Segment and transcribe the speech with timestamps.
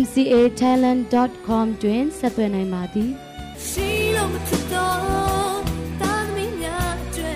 [0.00, 3.10] mcatalent.com တွင်ဆက်သွယ်နိုင်ပါသည်
[3.66, 5.60] ရှိလို့မထတော့
[6.00, 7.34] တာသမီးများကျွဲ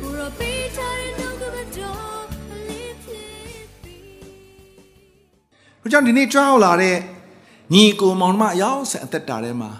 [0.00, 2.24] ဘူရောပေးချင်တော့ကမတော်
[2.68, 3.28] လေးဖြစ်
[3.82, 6.98] ပြီးကြောင့်ဒီနေ့ကြွားလာတဲ့
[7.72, 9.70] ညီကိုမောင်နှမရောက်ဆက်အသက်တာထဲမှာ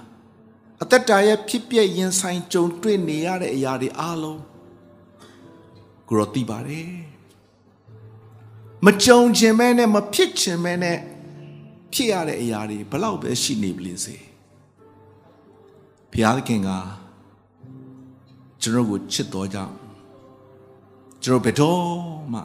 [0.83, 4.41] အသက်တာရဲ့ဖြစ်ပျက်ရင်ဆိုင်ကြုံတွေ့နေရတဲ့အရာတွေအားလုံး
[6.09, 7.06] ကိုရောသိပါတယ်
[8.85, 10.99] မကြုံခြင်းမဲနဲ့မဖြစ်ခြင်းမဲနဲ့
[11.93, 14.17] ဖြစ်ရတဲ့အရာတွေဘလောက်ပဲရှိနေပလိစေ
[16.11, 16.71] ဘုရားသခင်က
[18.63, 19.75] ကျွန်တော်ကိုချစ်တော်ကြောင့်
[21.23, 21.83] ကျွန်တော်ဘယ်တော့
[22.33, 22.41] မှ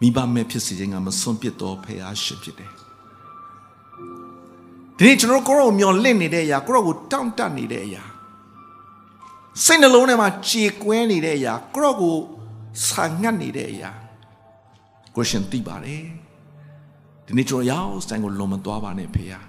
[0.00, 2.72] မိဘမဲ့ဖြစ်စေခြင်းကမစွန့်ပစ်တော်ဖခင်ရှင်ဖြစ်တယ်
[4.98, 8.02] ဒီနေ့ကျွန်တော်ကိုရောမျောလင့်နေတဲ့အရာကိုရောကိုတောင့်တနေတဲ့အရာ
[9.64, 12.16] စိတ်နှလုံးထဲမှာကြေကွဲနေတဲ့အရာကိုရောကို
[12.86, 13.90] ဆာငတ်နေတဲ့အရာ
[15.18, 16.02] ကိုရှင်သိပါတယ်
[17.26, 19.40] ဒီနေ့ကျွန်တော်ရောက်ဆိုင်ကိုလွန်မသွားပါနဲ့ဖေဟာ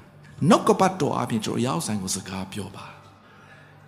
[0.49, 2.85] နှုတ်ကပတ်တော်အပြင်ကျွန်တော်ရောက်ဆိုင်ကိုစကားပြောပါ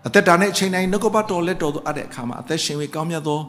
[0.08, 3.40] အသက်တာနဲ့အချိန်တိုင်းနှုတ်ကပတ်တော်လက်တော်သို့အပ်တဲ့အခါမှာအသက်ရှင်ဝေကောင်းမြတ်သော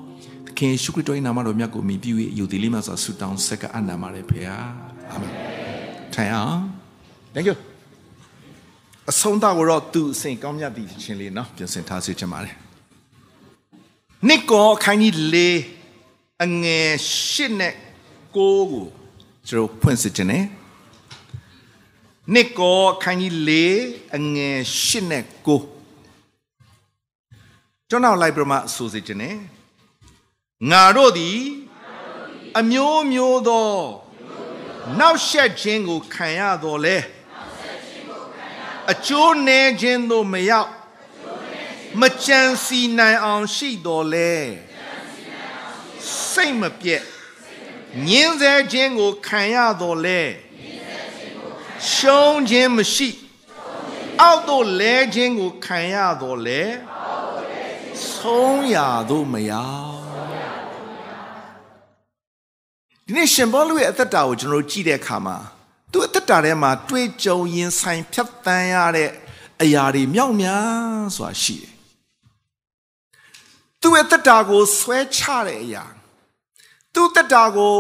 [0.47, 4.57] သခင်ရှုခရစ်တော်၏နာမတော်မြတ်ကိုမြည်ပြီး၍ယူသည်လေးမှဆိုဆုတောင်းဆက်ကအနန္တပါれဖေဟာ
[5.11, 5.33] အာမင်
[6.15, 6.61] ထိုင်အောင်
[7.35, 7.57] thank you
[9.11, 12.55] အဆုံးသကိုတော့သူအစဉ်ကောင်းမြတ်သည်ချင်းလေးနော်ပြင်ဆင်ထားစေချင်ပါတယ်
[14.29, 15.59] နိကောခိုင်းကြီးလေး
[16.45, 16.91] အငယ်
[17.31, 17.75] ရှစ်နဲ့
[18.37, 18.87] ကိုကို
[19.49, 20.45] ကျွန်တော်ဖွင့်စစ်ခြင်းနဲ့
[22.35, 23.79] နိကောခိုင်းကြီးလေး
[24.17, 25.61] အငယ်ရှစ်နဲ့ကို
[27.89, 29.37] ကျွန်တော်လိုက်ပြမဆိုစေခြင်းနဲ့
[30.71, 31.39] ငါတို့သည်
[32.59, 33.71] အမျိုးမျိုးသော
[34.99, 36.97] နောက်ဆက်ခြင်းကိုခံရတော်လဲ
[38.93, 40.71] အကျိုးနည်းခြင်းတို့မရောက်
[42.01, 44.33] မကြံစီနိုင်အောင်ရှိတော်လဲ
[46.33, 47.03] စိတ်မပြည့်
[48.09, 50.21] ညင်းဆဲခြင်းကိုခံရတော်လဲ
[51.93, 53.09] ရှုံးခြင်းမရှိ
[54.21, 56.63] အောက်သို့လဲခြင်းကိုခံရတော်လဲ
[58.11, 60.03] ဆုံးရာသို့မရောက်
[63.07, 65.37] ဒီနေ့ရှင်ဘောလူရဲ့အသက်တာကိုကျွန်တော်ကြည့်တဲ့အခါမှာ
[65.93, 69.11] သူအသက်တာထဲမှာတွေးကြုံရင်ဆိုင်ဖြတ်တန်းရတဲ့
[69.63, 71.73] အရာတွေမြောက်များစွာရှိတယ်
[73.81, 75.85] သူ့ရဲ့တက်တာကိုဆွဲချတဲ့အရာ
[76.95, 77.77] သူ့တက်တာကို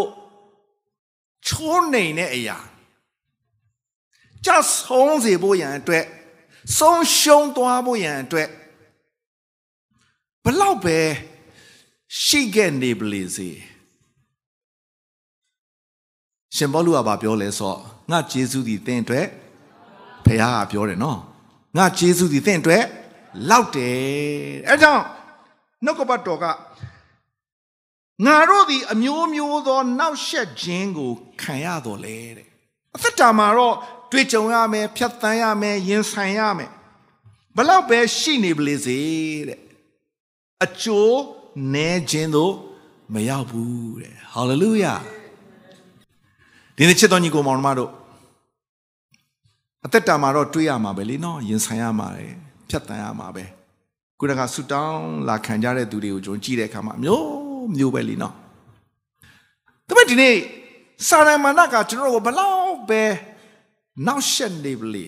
[1.47, 2.59] ချိုးနှိမ်တဲ့အရာ
[4.45, 6.05] ကြဆုံးစေဖို့ရန်အတွက်
[6.79, 8.49] ဆုံးရှုံးသွားဖို့ရန်အတွက်
[10.45, 10.99] ဘလောက်ပဲ
[12.23, 13.51] ရှိခဲ့နေပလေစေ
[16.57, 17.75] ရှင်ဘောလူကဘာပြောလဲဆို
[18.11, 19.27] ငါဂျေစုဒီသင်အတွက်
[20.25, 21.19] ဖခင်ကပြောတယ်နော်
[21.77, 22.85] ငါဂျေစုဒီသင်အတွက်
[23.51, 23.99] လောက်တယ်
[24.69, 25.05] အဲကြောင့်
[25.85, 26.45] နှုတ်ကပတ်တော်က
[28.27, 32.49] ငါတို့သည်အမျိုးမျိုးသောနောက်ဆက်ခြင်းကိုခံရတော်လေတဲ့
[32.95, 33.77] အသက်တာမှာတော့
[34.13, 36.71] တွေ့ကြုံရမယ်ဖြတ်သန်းရမယ်ရင်ဆိုင်ရမယ်
[37.57, 39.01] ဘလောက်ပဲရှိနေပလေစေ
[39.49, 39.61] တဲ့
[40.65, 41.21] အကျိုး
[41.75, 42.55] နဲခြင်းတို့
[43.15, 44.95] မရောက်ဘူးတဲ့ဟာလေလုယာ
[46.77, 47.91] ဒီနေ့ချစ်တော်ညီကိုမောင်နှမတို့
[49.85, 52.27] အသက်တာမှာတော့တွေးရမှာပဲလေနော်ရင်ဆိုင်ရမှာလေ
[52.69, 53.45] ဖြတ်သန်းရမှာပဲ
[54.19, 57.42] ခုနကဆူတောင်းလာခံကြတဲ့သူတွေကိုကျွန်တော်ကြည့်တဲ့အခါမှာမျိုး
[57.77, 58.35] မျိုးပဲလीနော်
[59.89, 60.37] ဒါပေမဲ့ဒီနေ့
[61.09, 63.03] စာရမဏကကျွန်တော်တို့ဘလောက်ပဲ
[64.07, 65.07] နောက်ဆက်နေပလေ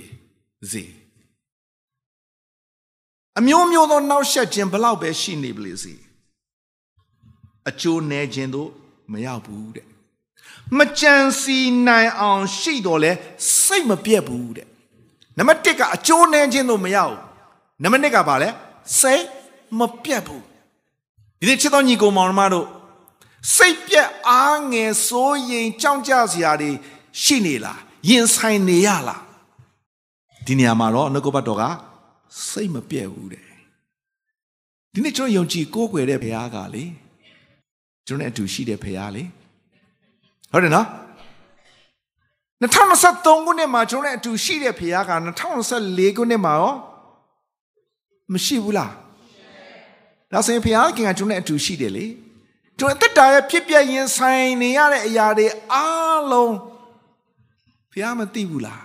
[0.70, 0.84] စီ
[3.38, 5.94] အမျိုးမျိုးသောနောက်ဆက်ခြင်းဘလောက်ပဲရှိနေပလေစီ
[7.68, 8.68] အကျိုးနည်းခြင်းတို့
[9.12, 9.86] မရောက်ဘူးတဲ့
[10.78, 13.12] မကြံစီနိုင်အောင်ရှိတော့လဲ
[13.64, 14.68] စိတ်မပြတ်ဘူးတဲ့
[15.38, 17.16] နံပါတ်1ကအကျိုးနည်းခြင်းတို့မရောက်
[17.82, 18.48] နံပါတ်2ကဘာလဲ
[19.00, 19.24] စိတ်
[19.78, 20.44] မပြတ်ဘူး
[21.40, 22.66] ဒီနေ့ချစ်တော်ညီကိုမောင်နှမတို့
[23.56, 26.70] စိတ်ပြက်အားငယ်စိုးရင်ကြောက်ကြစရာတွေ
[27.22, 29.22] ရှိနေလားရင်ဆိုင်နေရလား
[30.46, 31.62] ဒီနေရာမှာတော့နှုတ်ကပတ်တော်က
[32.48, 33.44] စိတ်မပြတ်ဘူးတဲ့
[34.92, 36.84] ဒီနေ့ကျွန်တော်ယုံကြည်ကိုးကွယ်တဲ့ဘုရားကလေ
[38.06, 39.22] ကျွန်တော်နဲ့အတူရှိတဲ့ဘုရားလေ
[40.52, 40.86] ဟုတ်တယ်နော်
[42.60, 45.12] 2023ခုနှစ်မှာကျွန်တော်နဲ့အတူရှိတဲ့ဘုရားက
[45.66, 46.74] 2024ခုနှစ်မှာရော
[48.32, 48.92] မရှိဘူးလား
[50.32, 52.06] ဒါဆိုရင်ဘုရားခင်ကကျွန်တော်နဲ့အတူရှိတယ်လေ
[52.78, 56.54] ကျွန်တော်တက်တာရဲ့ဖြစ်ပြရင်ဆိုင်နေရတဲ့အရာတွေအားလုံး
[57.92, 58.84] ဖះမသိဘူးလား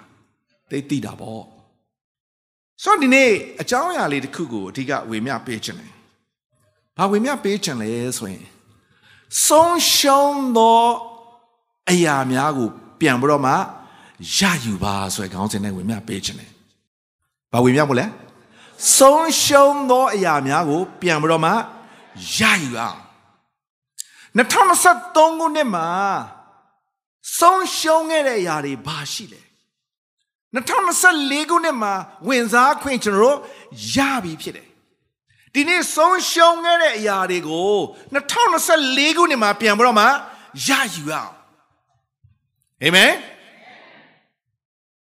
[0.70, 1.44] သိသိတာပေါ့
[2.84, 3.30] ဆိုတော့ဒီနေ့
[3.62, 5.94] အကြောင်းအရာလေးတစ်ခုကိုအဓိကဝေမျှပေးခြင်းတယ်
[6.98, 8.46] ဘာဝေမျှပေးခြင်းလဲဆိုရင်
[9.46, 10.84] ဆုံးရှုံးသော
[11.90, 12.70] အရာများကို
[13.00, 13.54] ပြန်ပြီးတော့မှ
[14.38, 16.52] ရယူပါဆိုတဲ့ခေါင်းစဉ်နဲ့ဝေမျှပေးခြင်းတယ်
[17.52, 18.06] ဘာဝေမျှမို့လဲ
[18.98, 21.52] ဆုံးရှုံးသောအရာများကို ပြန်ပြီးတော့မှ
[22.38, 23.00] ရယူအောင်
[24.38, 25.88] 2023ခုနှစ်မှာ
[27.40, 29.42] ဆုံးရှုံးခဲ့တဲ့အရာတွေဘာရှိလဲ
[30.56, 31.94] 2024ခုနှစ်မှာ
[32.28, 33.38] ဝင်စားခွင့်ကျွန်တော်တို့
[33.94, 34.68] ရပြီဖြစ်တယ်
[35.54, 37.74] ဒီနေ့ဆုံးရှုံးခဲ့တဲ့အရာတွေကို
[38.16, 40.06] 2024ခုနှစ်မှာပြန်ပြီးတော့မှ
[40.68, 41.34] ရယူအောင်
[42.84, 43.14] အာမင်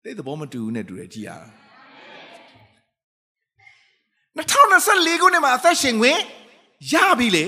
[0.05, 1.60] တဲ့သဘောမတူဘူးနဲ့တူတယ်ကြည်ရတာ
[4.41, 6.21] 2024ခုနှစ်မှာအသက်ရှင်ခွင့်
[6.93, 7.45] ရပြီလေ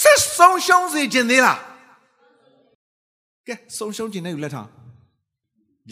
[0.00, 1.58] ဆက်ဆုံးရှုံးစေခြင်းသေးလား
[3.46, 4.68] ကဲဆုံးရှုံးခြင်းနဲ့လက်ထောင်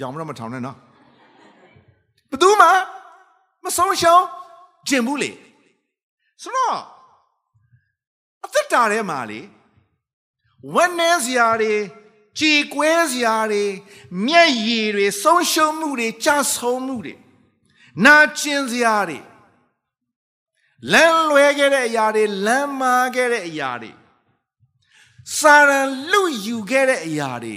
[0.00, 0.76] ရောင်မတော့မထောင်နဲ့နော်
[2.31, 2.69] ဘယ်သူမှ
[3.65, 4.23] မဆုံးရှုံး
[4.88, 5.31] ခြင်းဘူးလေ
[6.43, 6.79] ဆိုတော့
[8.44, 9.41] အသက်တာထဲမှာလေ
[10.75, 11.75] ဝမ်းနည်းစရာတွေ
[12.38, 13.64] ကြည်ကွဲစရာတွေ
[14.26, 17.14] မျက်ရည်တွေဆုံးရှုံးမှုတွေကြဆုံးမှုတွေ
[18.05, 19.19] နာကျင်စရာတွေ
[20.93, 23.91] လမ်းလွဲခဲ့တဲ့အရာတွေလမ်းမာခဲ့တဲ့အရာတွေ
[25.39, 27.57] စာရန်လူယူခဲ့တဲ့အရာတွေ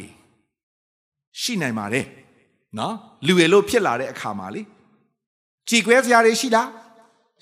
[1.42, 2.06] ရှိနိုင်ပါတယ်
[2.78, 2.96] နော်
[3.28, 4.62] လူရလို့ဖြစ်လာတဲ့အခါမှာလေ
[5.68, 6.70] ကြည်ကွဲစရာတွေရှိလား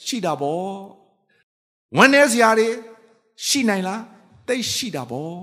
[0.06, 0.70] ရှိတာပေါ့
[1.98, 2.68] ဝမ်းနည်းစရာတွေ
[3.48, 4.02] ရှိနိုင်လား
[4.48, 5.38] သိရှိတာပေါ့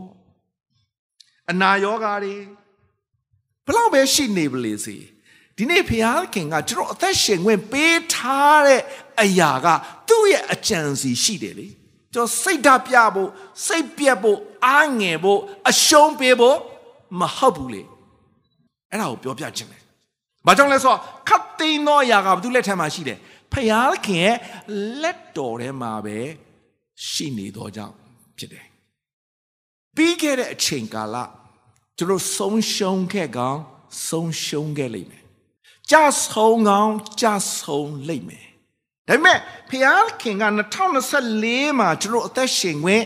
[1.51, 2.35] အနာရောဂါတွေ
[3.67, 4.97] ဘလောက်ပဲရှိနေပါလေစေ
[5.59, 5.91] ဒီနေ့ဖ
[6.35, 8.81] ခင်ကကျွန်တော်အသက်ရှင်ခွင့်ပေးထားတဲ့
[9.23, 9.67] အရာက
[10.09, 11.67] သူ့ရဲ့အကြံစီရှိတယ်လေ
[12.13, 13.31] ကျွန်တော်စိတ်ဓာတ်ပြဖို့
[13.67, 16.57] စိတ်ပြက်ဖို့အားငယ်ဖို့အရှုံးပေးဖို့
[17.21, 17.83] မဟုတ်ဘူးလေ
[18.91, 19.83] အဲ့ဒါကိုပြောပြခြင်းတယ်
[20.47, 23.19] ဘာကြောင့်လဲဆိုတော့ခတ်သိမ်းသောအရာကဘသူလက်ထက်မှာရှိတယ်
[23.53, 24.37] ဖခင်ရဲ့
[25.03, 26.19] လက်တော်ထဲမှာပဲ
[27.09, 27.95] ရှိနေသောကြောင့်
[28.39, 28.67] ဖြစ်တယ်
[29.97, 31.17] ပြီးခဲ့တဲ့အချိန်ကာလ
[31.97, 33.59] ကျွန်တော်ဆုံးရှုံးခဲ့ကောင်
[34.09, 35.26] ဆုံးရှုံးခဲ့လိမ့်မယ်
[35.91, 38.47] ကြဆုံးကောင်ကြဆုံးလိမ့်မယ်
[39.09, 39.39] ဒါပေမဲ့
[39.69, 39.73] ဖ
[40.21, 40.45] ခင်က
[41.09, 43.05] 2024မှာကျွန်တော်အသက်ရှင်ခွင့်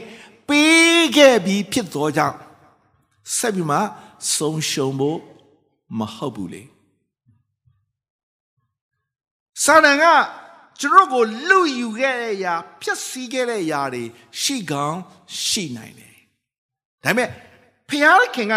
[0.48, 2.38] ပေးခဲ့ပြီးဖြစ်သောကြောင့်
[3.36, 3.78] ဆက်ပြီးမှ
[4.34, 5.18] ဆုံးရှုံးဖို့
[5.98, 6.62] မဟုတ်ဘူးလေ
[9.64, 10.04] စာတန်က
[10.80, 14.04] ကျွန်တော်ကိုလူယူခဲ့တဲ့အရာဖျက်ဆီးခဲ့တဲ့အရာတွေ
[14.40, 15.00] ရှိကောင်း
[15.44, 16.16] ရှိနိုင်တယ်
[17.04, 17.28] ဒါပေမဲ့
[17.88, 17.90] ဖ
[18.34, 18.54] ခင်က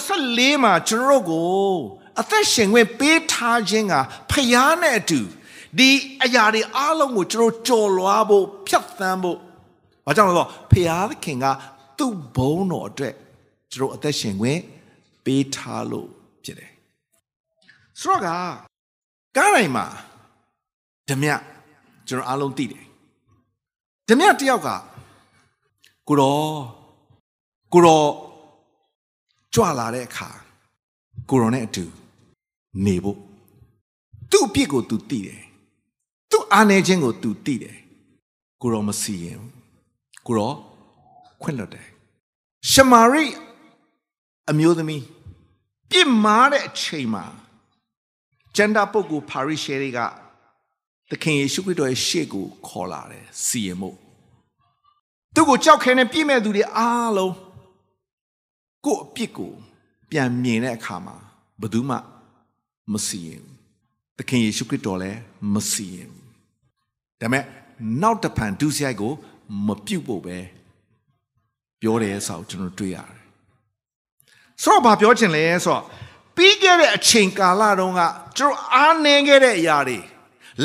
[0.00, 1.68] 2024မှာကျွန်တော်ကို
[2.20, 3.94] အသက်ရှင်ခွင့်ပေးထားခြင်းက
[4.30, 5.20] ဖခင်နဲ့အတူ
[5.78, 5.90] ဒီ
[6.22, 9.38] အရာတွေအားလုံးကိုကျွန်တော်ကြော်လွားဖို့ဖြတ်သန်းဖို့
[10.06, 10.74] ဘာကြောင့်လဲဆိုတော့ဖ
[11.24, 11.46] ခင်က
[11.98, 13.14] သူ့ဘုန်းတော်အတွက်
[13.72, 14.60] ကျွန်တော်အသက်ရှင်ခွင့်
[15.24, 16.08] ပေးထားလို့
[16.44, 16.70] ဖြစ်တယ်
[18.00, 18.28] ဆိုတော့က
[19.36, 19.86] ကားတိုင်းမှာ
[21.08, 21.30] ဓမြ
[22.08, 22.84] ကျွန်တော်အားလုံးသိတယ်
[24.08, 24.68] ဓမြတယောက်က
[26.08, 26.44] ကိုတော်
[27.72, 28.08] ကိုတော်
[29.54, 30.28] ကြွလာတဲ့အခါ
[31.30, 31.84] ကိုတော်နဲ့အတူ
[32.84, 33.18] နေဖို့
[34.30, 35.42] သူ့အပြစ်ကိုသူသိတယ်
[36.30, 37.76] သူ့အာနယ်ခြင်းကိုသူသိတယ်
[38.60, 39.40] ကိုတော်မစီရင်
[40.26, 40.56] ကိုတော်
[41.42, 41.88] ခွင့်လွတ်တယ်
[42.70, 43.24] ရှမာရိ
[44.50, 45.04] အမျိုးသမီး
[45.90, 47.24] ပြစ်မှားတဲ့အချိန်မှာ
[48.56, 50.00] ကျန်တာပုဂ္ဂိုလ်ပါရိရှဲတွေက
[51.10, 53.90] သခင်ယေရှုခရစ်တော်ရဲ့ရှေ့ကိုခေါ်လာတယ်စီရင်မှု
[55.34, 57.34] သူ့ကိုကြောက်ခဲနဲ့ပြည့်မဲ့သူတွေအားလုံး
[58.84, 59.52] ကို့အပြစ်ကို
[60.10, 61.16] ပြန်မြင်တဲ့အခါမှာ
[61.60, 61.96] ဘယ်သူမှ
[62.92, 63.42] မစီရင်
[64.16, 65.18] သခင်ယေရှုခရစ်တော်လည်း
[65.54, 66.10] မစီရင်
[67.20, 67.44] ဒါပေမဲ့
[68.02, 69.12] နောက်တဖန်ဒုစရိုက်ကို
[69.66, 70.38] မပြုတ်ဖို့ပဲ
[71.80, 73.20] ပြောတယ်ဆိုတော့ကျွန်တော်တွေ့ရတယ်
[74.62, 75.82] ဆိုတော့ဘာပြောချင်လဲဆိုတော့
[76.36, 78.00] ပြီးခဲ့တဲ့အချိန်ကာလတုန်းက
[78.38, 79.98] ကျွန်တော်အားနည်းခဲ့တဲ့အရာတွေ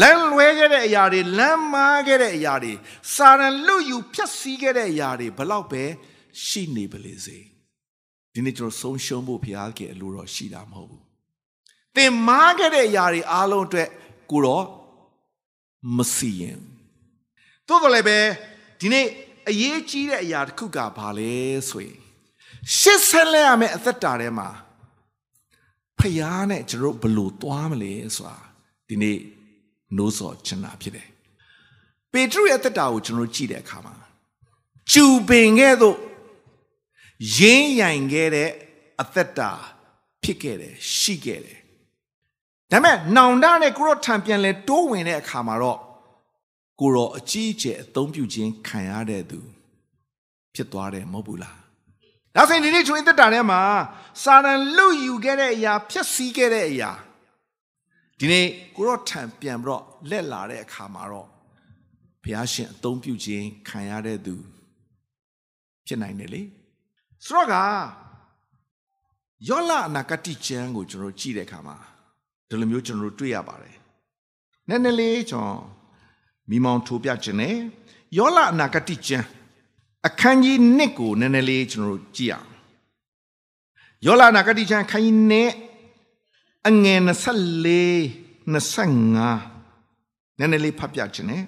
[0.02, 2.74] လမ်းလွဲခဲ့တဲ့အရာတွေလမ်းမားခဲ့တဲ့အရာတွေ
[3.14, 5.84] စာရန်လွတ်ယူဖြတ်စည်းခဲ့တဲ့အရာတွေဘလောက်ပဲ
[6.46, 7.40] ရှိနေပါလေစေ
[8.34, 11.09] ဒီနေ့ကျွန်တော်ဆုံးရှုံးဖို့ဘုရားကအလိုတော်ရှိတာမဟုတ်ဘူး
[11.96, 13.90] သင်မားခဲ့တဲ့အရာတွေအားလုံးအတွက်
[14.32, 14.66] ကိုတော့
[15.96, 16.60] မစီရင်
[17.68, 18.18] သို့တော်လည်းပဲ
[18.80, 19.06] ဒီနေ့
[19.50, 21.34] အရေးကြီးတဲ့အရာတစ်ခုကဘာလဲ
[21.70, 21.98] ဆိုရင်
[22.78, 24.50] ရှစ်ဆက်လဲရမယ့်အသက်တာထဲမှာ
[26.00, 28.38] ဖျားနဲ့ကျွန်တော်ဘယ်လိုသွားမလဲဆိုတာ
[28.88, 29.20] ဒီနေ့
[29.98, 31.08] နိုးစော်ချင်တာဖြစ်တယ်
[32.12, 33.96] ပေတရုရဲ့အသက်တာကိုကျွန်တော်ကြည့်တဲ့အခါမှာ
[34.92, 35.98] ကျူပင်ခဲ့သို့
[37.38, 38.50] ရင်းရိုင်ခဲ့တဲ့
[39.02, 39.52] အသက်တာ
[40.24, 41.59] ဖြစ်ခဲ့တယ်ရှိခဲ့တယ်
[42.72, 45.80] ဒါပေမဲ့နောင်တနဲ့ကိုရောထံပြန်လဲတိုးဝင်တဲ့အခါမှာတော့
[46.80, 49.40] ကိုရောအကြီးအကျယ်အသုံးပြုခြင်းခံရတဲ့သူ
[50.56, 51.60] ဖြစ်သွားတယ်မဟုတ်ဘူးလား
[52.36, 53.62] ဒါဆိုရင်ဒီနေ့ကျွန်တော်တက်တာထဲမှာ
[54.24, 56.92] စာရန်လူယူခဲ့တဲ့အရာဖြည့်ဆည်းခဲ့တဲ့အရာ
[58.20, 58.46] ဒီနေ့
[58.76, 61.28] ကိုရောထံပြန်ပြီးတော့လက်လာတဲ့အခါမှာတော့
[62.24, 64.36] ဘုရားရှင်အသုံးပြုခြင်းခံရတဲ့သူ
[65.86, 66.42] ဖြစ်နိုင်တယ်လေ
[67.26, 67.56] ဆိုတော့က
[69.50, 71.78] ယောလအနာဂတိကျမ်းကိုကျွန်တော်ကြည့်တဲ့အခါမှာ
[72.50, 73.76] ဒီလိုမျိုးကျွန်တော်တို့တွေ့ရပါတယ်
[74.68, 75.62] နည်းနည်းလေးကျွန်တော်
[76.50, 77.56] မိမောင်ထိုးပြခြင်းနဲ့
[78.18, 79.28] ယောလအနာဂတိကျမ်း
[80.08, 82.50] အခန်းကြီး1ကိုနည်းနည်းလေးကျွန်တော်တို့ကြည့်အောင်
[84.06, 85.18] ယောလအနာဂတိကျမ်းအခန်းကြီး
[85.84, 87.10] 1အငယ်24
[88.54, 91.44] 25နည်းနည်းလေးဖတ်ပြခြင်းနဲ့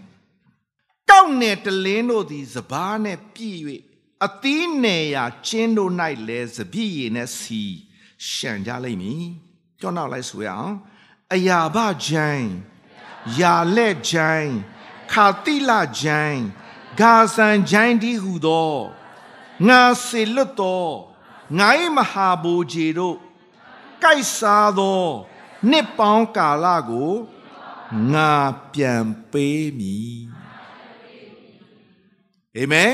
[1.10, 3.60] ကောက်နယ်တလင်းတို့သည်စပားနဲ့ပြည့်၍
[4.26, 5.92] အသီးနယ်ရာကျင်းတို့၌
[6.28, 7.62] လဲစပြည့်ရည်နဲ့စီ
[8.30, 9.26] ရှံကြလိမ့်မည်
[9.82, 10.74] ကြောနောက်လိုက်ဆိုရအောင်
[11.34, 12.50] အယာဘဂျိုင်း
[13.40, 14.54] ယာလက်ဂျိုင်း
[15.12, 15.72] ခါတိလ
[16.02, 16.42] ဂျိုင်း
[17.00, 18.74] ဂါဆန်ဂျိုင်းဒီဟုသော
[19.68, 20.86] ငါစေလွတ်သော
[21.58, 23.18] ငါ၏မဟာဘူကြီးတို့
[24.02, 25.04] ကြိုက်စားသော
[25.70, 27.14] နှစ်ပေါင်းကာလကို
[28.14, 28.34] ငါ
[28.74, 30.20] ပြန်ပေးမည်
[32.58, 32.94] အာမင်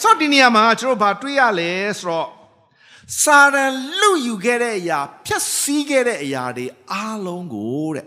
[0.00, 2.28] ဆိုတော့ဒီနေရာမှာကျွန်တော်ဘာတွေ့ရလဲဆိုတော့
[3.22, 8.06] စာရန်လူယူခဲ့တဲ့အရာဖြတ်စည်းခဲ့တဲ့အရာတွေအားလုံးကိုတဲ့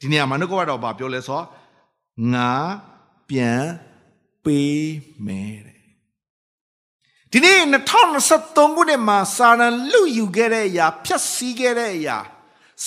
[0.00, 1.46] ဒီနေရာမှာနှုတ်ကပတော်ဘာပြောလဲဆိုတော့
[2.34, 2.52] ငါ
[3.28, 3.62] ပြန်
[4.44, 4.88] ပေး
[5.26, 5.80] မယ်တဲ့
[7.32, 12.18] ဒီနေ့2023ခုနှစ်မှာစာရန်လူယူခဲ့တဲ့အရာဖြတ်စည်းခဲ့တဲ့အရာ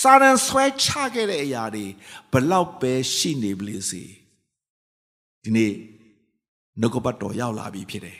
[0.00, 1.86] စာရန်ဆွဲချခဲ့တဲ့အရာတွေ
[2.32, 4.04] ဘလောက်ပဲရှိနေပလေစေ
[5.42, 5.74] ဒီနေ့
[6.80, 8.18] နှုတ်ကပတ်တော်ရောက်လာပြီဖြစ်တယ်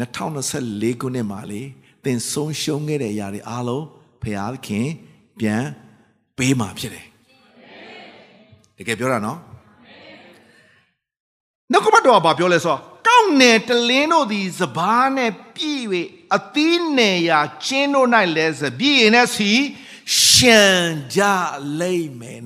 [0.00, 1.62] 2024ခုနှစ်မှာလေ
[2.04, 3.84] သင်ဆုံးရှုံးခဲ့တဲ့အရာတွေအားလုံး
[4.22, 4.24] ဖ
[4.66, 4.88] ခင်
[5.40, 5.64] ပြန်
[6.36, 7.06] ပေးမှာဖြစ်တယ်
[8.76, 9.38] တကယ်ပြောတာနော်
[11.72, 15.84] နှုတ်ကပတ်တော်ကဘာပြောလဲဆိုတော့ကောက်နယ်တလင်းတို့သည်စပားနဲ့ပြည့်၍
[16.36, 19.52] အသီးနယ်ရာကျင်းတို့၌လဲစပြည့်ရင်နဲ့စီ
[20.20, 20.60] ရှံ
[21.16, 21.22] ကြ
[21.80, 22.40] လိမ့်မယ်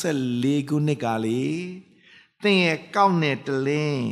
[0.00, 1.44] 2024ခုနှစ်ကလေ
[2.42, 4.06] သင်ရဲ့ကောက်နယ်တလင်း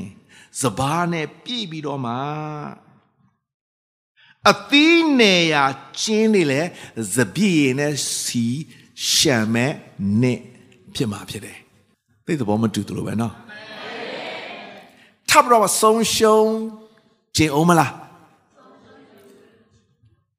[0.60, 2.14] စပားနဲ့ပြည့်ပြီးတော့မှ
[4.50, 5.64] အသီးနယ်ရာ
[6.00, 6.60] ကျင်းနေလဲ
[7.14, 8.46] စပြည့်ရင်နဲ့စီ
[9.10, 9.72] ရှံမဲ့
[10.20, 10.40] နှစ်
[10.94, 11.58] ဖြစ်မှာဖြစ်တယ်
[12.26, 13.34] သိတဲ့ဘောမတူတယ်လို့ပဲနော်
[15.28, 16.50] ထပ်တော့ဆုံးရှုံး
[17.36, 17.92] ခြင်းအောင်မလား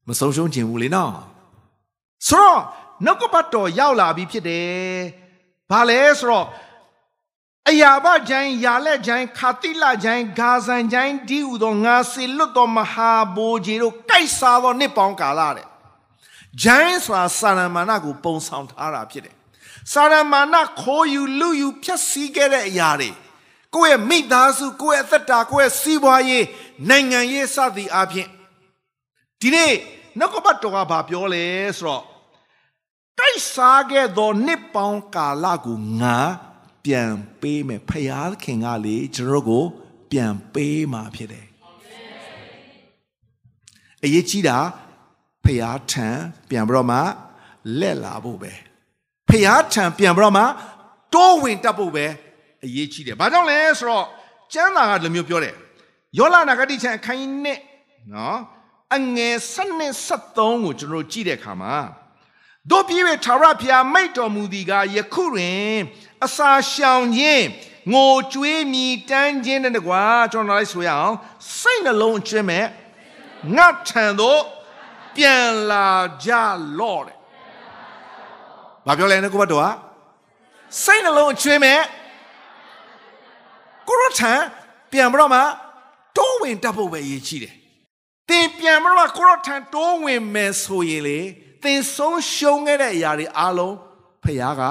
[0.07, 1.11] မဆုံးရှုံးခြင်းဘူးလေနော်
[2.27, 2.59] ဆိုတော့
[3.05, 4.69] နှုတ်ကပတ်တော်ရောက်လာပြီဖြစ်တယ်
[5.71, 6.45] ဘာလဲဆိုတော့
[7.69, 15.67] အယာဘဂျိုင်းယာလက်ဂျိုင်းခါတိလဂျိုင်းဂါဇန်ဂျိုင်းဒီဟုသောငါစေလွတ်သောမဟာဘိုးကြီးတို့ကိုက်စားသောနှစ်ပေါင်းကာလတဲ့
[16.63, 19.35] ဂျိုင်းဆိုတာစာရမဏကိုပုံဆောင်ထားတာဖြစ်တယ်
[19.91, 23.09] စာရမဏခိုးယူလူယူဖြတ်စည်းခဲ့တဲ့အရာတွေ
[23.75, 26.45] ကိုယ့်ရဲ့မိသားစုကိုယ့်ရဲ့အသက်တာကိုယ့်ရဲ့စီးပွားရေး
[26.89, 28.27] နိုင်ငံရေးစသည်အပြင်
[29.41, 29.73] ဒီနေ့
[30.17, 31.45] နှုတ်ကပတ်တော်ကဘာပြောလဲ
[31.77, 32.03] ဆိုတော့
[33.19, 36.17] တိုက်စားခဲ့သောနှစ်ပေါင်းကာလကိုငါ
[36.85, 39.63] ပြန်ပေးမယ်ဖယားခင်ကလေကျွန်တော်ကို
[40.11, 41.47] ပြန်ပေးမှာဖြစ်တယ်
[44.03, 44.57] အရေးကြီးတာ
[45.43, 46.07] ဖယားထံ
[46.49, 46.99] ပြန်ပြီးတော့မှ
[47.79, 48.51] လက်လာဖို့ပဲ
[49.29, 50.43] ဖယားထံပြန်ပြီးတော့မှ
[51.13, 52.05] တိုးဝင်တက်ဖို့ပဲ
[52.65, 54.05] အရေးကြီးတယ်ဘာကြောင့်လဲဆိုတော့
[54.53, 55.55] ကျမ်းစာကဒီလိုမျိုးပြောတယ်
[56.17, 57.59] ယောလနာဂတိချံအခန်းကြီးနဲ့
[58.13, 58.39] နော်
[58.95, 61.75] အငယ်7နဲ့73ကိုကျွန်တော်ကြည့်တဲ့အခါမှာ
[62.69, 65.77] တို့ပြည့်ဝထာဝရဘုရားမိတ်တော်မူသည်ကယခုတွင်
[66.25, 67.45] အစာရှောင်ခြင်း
[67.93, 71.15] ငိုကြွေးမြည်တမ်းခြင်းတဲ့ကွာကျွန်တော်လိုက်ဆိုရအောင်
[71.59, 72.65] စိတ်နှလုံးအကျွမ်းမဲ့
[73.57, 74.41] ငါထံသို့
[75.15, 75.89] ပြန်လာ
[76.25, 76.31] ကြ
[76.79, 77.17] လော့တဲ့
[78.87, 79.67] ဘာပြောလဲနကိုဘတ်တော်က
[80.83, 81.79] စိတ်နှလုံးအကျွမ်းမဲ့
[83.87, 84.33] ကိုရထံ
[84.91, 85.41] ပြန်ပြီးတော့မှ
[86.17, 87.53] တိုးဝင်တက်ဖို့ပဲရည်ကြီးတယ်
[88.29, 91.19] သင်ပြန်ပြီးတော့ကိုရထံတိုးဝင်မယ်ဆိုရင်လေ
[91.63, 93.75] သင်ဆုံးရှုံးခဲ့တဲ့အရာတွေအားလုံး
[94.23, 94.63] ဖခင်က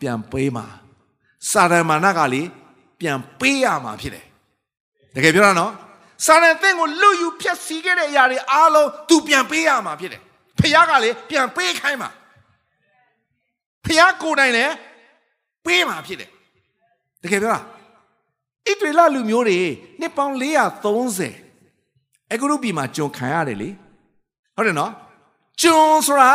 [0.00, 0.66] ပြန်ပေးမှာ
[1.50, 2.42] စာရမဏကလေ
[3.00, 4.24] ပြန်ပေးရမှာဖြစ်တယ်
[5.14, 5.72] တကယ်ပြောတာနော်
[6.24, 10.20] စာရန်သင်ကိုလွတ်ယူဖြတ်စည်းခဲ့တဲ့အရာတွေအားလုံး तू ပြန်ပေးရမှာဖြစ်တယ်
[10.58, 12.10] ဖခင်ကလေပြန်ပေးခိုင်းမှာ
[13.84, 14.72] ဖခင်ကိုယ်တိုင်လည်း
[15.64, 16.30] ပေးမှာဖြစ်တယ်
[17.22, 17.62] တကယ်ပြောတာဣ
[18.80, 19.60] သရေလလူမျိုးတွေ
[20.00, 20.34] နှစ်ပေါင်း
[21.12, 23.68] 430အခုတို့ပြည်မှာကျွန်ခံရတယ်လေ
[24.56, 24.92] ဟုတ်တယ်နော်
[25.60, 26.32] ကျွန်ဆိုတာ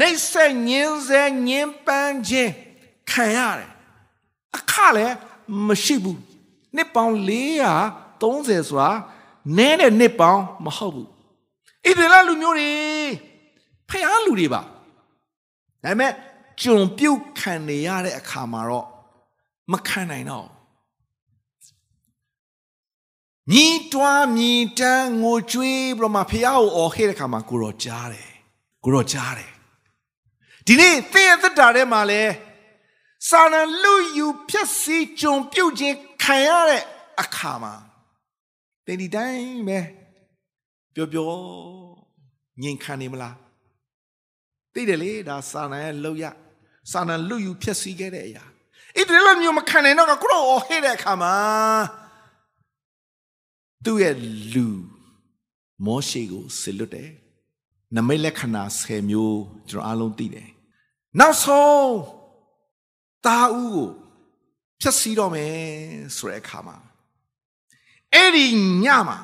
[0.00, 2.52] နှိမ့်ဆက်ညင်းဆဲညင်းပန်းခြင်း
[3.10, 3.70] ခံရတယ်
[4.54, 5.16] အခလည်း
[5.66, 6.20] မရှိဘူး
[6.74, 7.14] နှစ်ပေါင်း
[7.80, 8.90] 430ဆိုတာ
[9.56, 11.08] နည်းတဲ့နှစ်ပေါင်းမဟုတ်ဘူး
[11.86, 12.72] ဣသရေလလူမျိုးတွေ
[13.88, 14.70] ဖျားလူတွေပါဒါ
[15.84, 16.12] ပေမဲ့
[16.60, 18.86] ကျွန်ပြုတ်ခံနေရတဲ့အခါမှာတော့
[19.72, 20.46] မခံနိုင်တော့
[23.50, 28.30] မြည်တွားမြည်တမ်းငိုကြွေးပြီးတော့မှဖះကိုអော်ခဲ့တဲ့ခါမှာကိုတော့ကြားတယ်
[28.84, 29.52] ကိုတော့ကြားတယ်
[30.66, 32.22] ဒီနေ့သင်ရဲ့သက်တာထဲမှာလဲ
[33.28, 36.82] စာနန်လူယူဖြစ်စီကြုံပြုတ်ခြင်းခံရတဲ့
[37.20, 37.74] အခါမှာ
[38.86, 39.80] သင်ဒီတိုင်းပဲ
[40.94, 41.38] ပျော်ပျော်
[42.62, 43.36] ငြိမ်ခံနေမလား
[44.74, 46.24] သိတယ်လေဒါစာနန်ရဲ့လောက်ရ
[46.92, 48.44] စာနန်လူယူဖြစ်စီခဲ့တဲ့အရာ
[48.96, 51.34] အဲ့ဒီလိုမျိုးမခံနိုင်တော့ကိုတော့អော်ခဲ့တဲ့အခါမှာ
[53.84, 54.16] သူ့ရဲ့
[54.52, 54.66] လူ
[55.86, 57.10] မောရှေကိုဆစ်လွတ်တယ်
[57.96, 59.40] နမိတ်လက္ခဏာ10မျိုး
[59.70, 60.48] ကျွန်တော်အားလုံးသိတယ်
[61.18, 62.15] နောက်ဆုံး
[63.26, 63.88] တာဦးကို
[64.80, 65.54] ဖြတ်စည်းတော့မယ်
[66.16, 66.76] ဆိုတဲ့အခါမှာ
[68.14, 68.46] အဲ့ဒီ
[68.84, 69.18] ညမှာ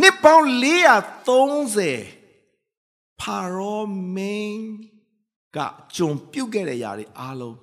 [0.00, 3.80] နှစ်ပေါင်း430ဖာရော
[4.14, 4.62] မင်း
[5.56, 5.58] က
[5.96, 7.56] ကြုံပြုတ်ခဲ့တဲ့ຢာတွေအားလုံး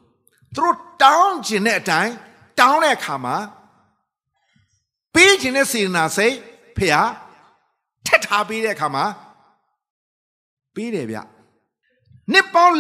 [0.55, 2.13] သူတို့တောင်းကျင်တဲ့အတိုင်း
[2.59, 3.35] တောင်းတဲ့အခါမှာ
[5.13, 6.35] ပေးခြင်းတဲ့စေတနာစိတ်
[6.77, 7.03] ဖေဟာ
[8.05, 9.05] ထက်ထားပေးတဲ့အခါမှာ
[10.75, 11.17] ပေးတယ်ဗျ
[12.33, 12.75] နှစ်ပေါင်း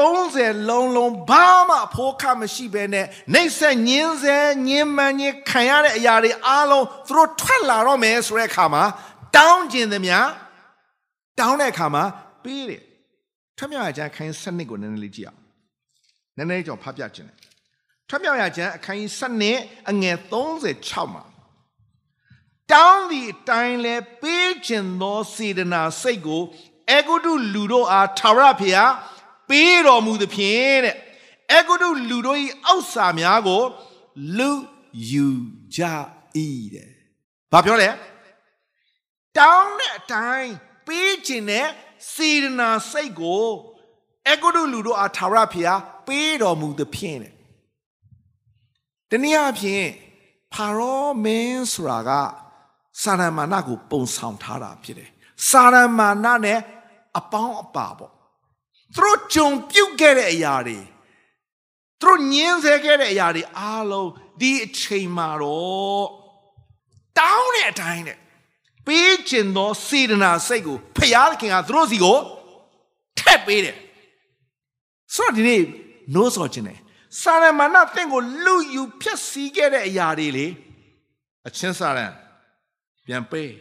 [0.00, 8.82] 430လုံးလုံးဘာမှအဖို့ခမရှိဘဲနဲ့နှိမ့်ဆက်ညင်းဆဲညင်းမှန်ညင်းခံရတဲ့အရာတွေအားလုံးသူတို့ထွက်လာတော့မယ်ဆိုတဲ့အခါမှာ
[9.36, 10.16] တောင်းခြင်းသမျှ
[11.38, 12.04] တောင်းတဲ့အခါမှာ
[12.44, 12.82] ပေးတယ်
[13.56, 15.40] ထွတ်မြောက်ရကျမ်းအခန်းစနစ်ကိုနည်းနည်းလေးကြည့်အောင်
[16.36, 17.36] နည်းနည်းကြောင့်ဖတ်ပြခြင်းတယ်
[18.08, 19.58] ထွတ်မြောက်ရကျမ်းအခန်းစနစ်
[19.90, 21.24] အငယ်36မှာ
[22.72, 26.42] တောင်းသည့်အတိုင်းလဲပေးခြင်းသောစေတနာစိတ်ကို
[26.90, 28.84] အေဂုတုလူတို့အားထာဝရဖေဟာ
[29.48, 30.96] ပေးတော်မူသဖြင့်တဲ့
[31.52, 33.62] အေဂုတုလူတို့၏အောက်စာများကို
[34.38, 34.50] လူ
[35.10, 35.26] ယူ
[35.76, 35.80] ကြ၏
[36.74, 36.90] တဲ့။
[37.52, 37.88] ဘာပြောလဲ။
[39.36, 40.52] တောင်းတဲ့အတိုင်း
[40.86, 41.68] ပေးခြင်းနဲ့
[42.12, 43.46] စေတနာစိတ်ကို
[44.28, 45.74] အေဂုတုလူတို့အားထာဝရဖေဟာ
[46.06, 47.32] ပေးတော်မူသဖြင့်တဲ့။
[49.10, 49.86] တနည်းအားဖြင့်
[50.54, 52.10] ဖာရောမင်းဆိုတာက
[53.02, 55.10] စာရမာနကိုပုံဆောင်ထားတာဖြစ်တယ်။
[55.48, 56.60] စာရမာနနဲ့
[57.16, 58.12] အပေါင်းအပါပေါ့
[58.96, 60.78] သူတို့ကြုံပြုတ်ခဲ့တဲ့အရာတွေ
[62.00, 66.06] သူတို့ညင်းဆဲခဲ့တဲ့အရာတွေအားလုံးဒီအချိန်မှာတော့
[67.18, 68.18] တောင်းတဲ့အတိုင်းနဲ့
[68.86, 72.18] ပေးခြင်းသောစေတနာစိတ်ကိုဖျားခင်ကသူတို့စီကို
[73.18, 73.76] ထက်ပေးတယ်
[75.14, 75.62] ဆိုတော့ဒီနေ့
[76.14, 76.78] နိုးစော်ခြင်းတယ်
[77.20, 80.46] စာရမဏတင့်ကိုလူယူဖြစ်စီခဲ့တဲ့အရာတွေလေ
[81.46, 82.12] အချင်းစာရန်
[83.06, 83.52] ပြန်ပေး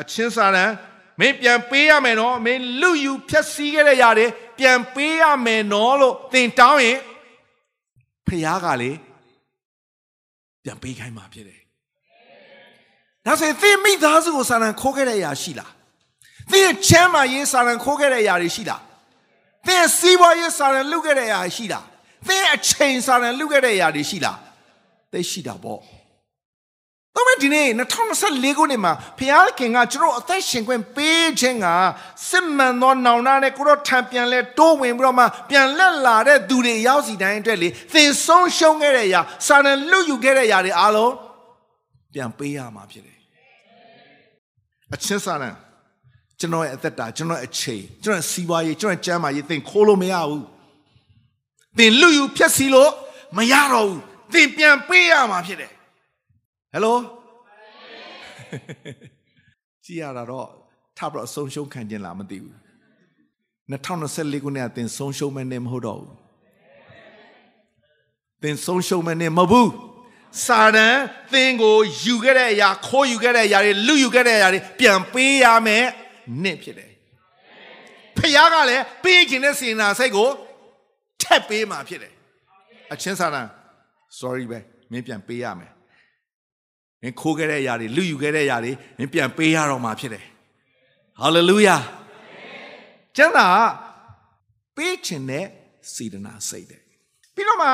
[0.00, 0.70] အချင်းစာရန်
[1.22, 4.26] မင်းပြန်ပေးရမယ်နော်မင်းလူယူဖြက်စီးခဲ့တဲ့ຢာတွေ
[4.58, 6.98] ပြန်ပေးရမယ်နော်လို့သင်တောင်းရင်
[8.26, 8.90] ဖခင်ကလေ
[10.64, 11.60] ပြန်ပေးခိုင်းမှာဖြစ်တယ်
[13.26, 15.72] ဒါဆိုရင်သင်မိသားစုကိုစာရန်ခိုးခဲ့တဲ့အရာရှိလား
[16.52, 18.82] သင်ချမ်းမာရေးစာရန်ခိုးခဲ့တဲ့အရာတွေရှိလား
[19.66, 21.84] သင်စီးပွားရေးစာရန်လုခဲ့တဲ့အရာရှိလား
[22.28, 24.38] သင်အချိန်စာရန်လုခဲ့တဲ့အရာတွေရှိလား
[25.12, 25.80] သိရှိတာပေါ့
[27.16, 27.66] ဒါမဲ့ဒီနေ့
[28.10, 29.20] 2024ခုနှစ်မှာဖ
[29.58, 31.66] ခင်ကကျွန်တော်အသက်ရှင်ခွင့်ပေးခြင်းက
[32.28, 41.12] စစ်မှန်သောနောင်နာနဲ့ကိုတော့ထံပြန်လဲတိုးဝင်ပြီးတော့မှပြန်လက်လာတဲ့သူတွေရောက်စီတိုင်းအတွက်လေသင်ဆုံးရှုံးခဲ့တဲ့အရာစာနလွတ်ယူခဲ့တဲ့အရာတွေအားလုံး
[42.14, 43.18] ပြန်ပေးရမှာဖြစ်တယ်
[44.94, 45.44] အချင်းစာန
[46.38, 50.44] ကျွန်တော်ရဲ့အသက်တာကျွန်တော်အချိန်ကျွန်တော်စီးပွားရေးကျွန်တော်ကျမ်းမာရေးသင်ခိုးလို့မရဘူး
[51.78, 52.90] သင်လူယူဖြက်စီလို့
[53.36, 54.00] မရတော့ဘူး
[54.32, 55.71] သင်ပြန်ပေးရမှာဖြစ်တယ်
[56.72, 56.96] ဟယ်လို
[59.84, 60.48] ကြည်ရတာတော့
[60.96, 62.56] ထပ်ပြီးဆုံးရှုံးခံခြင်းလားမသိဘူး
[63.72, 66.12] 2024ခုနှစ်ကသင်ဆုံးရှုံးမဲ့နေမဟုတ်တော့ဘူး
[68.42, 69.70] သင်ဆုံးရှုံးမဲ့နေမဟုတ်ဘူး
[70.44, 70.96] စာတန်
[71.32, 75.86] သင်ကိုယူခဲ့တဲ့အရာခိုးယူခဲ့တဲ့အရာတွေလူယူခဲ့တဲ့အရာတွေပြန်ပေးရမယ်
[76.42, 76.90] နှစ်ဖြစ်တယ်
[78.16, 80.28] ဖခင်ကလည်းပေးခြင်းတဲ့စေနာစိတ်ကို
[81.22, 82.12] ထက်ပေးမှာဖြစ်တယ်
[82.92, 83.46] အချင်းစာတန်
[84.20, 84.58] sorry ပဲ
[84.90, 85.72] မင်းပြန်ပေးရမယ်
[87.02, 90.24] မင်းခိုးခဲ့တဲ့အရာတွေလူယူခဲ့တဲ့အရာတွေမင်းပြန်ပေးရတော့မှာဖြစ်တယ်
[91.20, 91.76] ဟာလေလုယာ
[93.16, 93.48] ကျမ်းသာ
[94.76, 95.46] ပေးခြင်းနဲ့
[95.94, 96.82] စေတနာစိတ်တယ်
[97.34, 97.70] ပြီးတော့မှ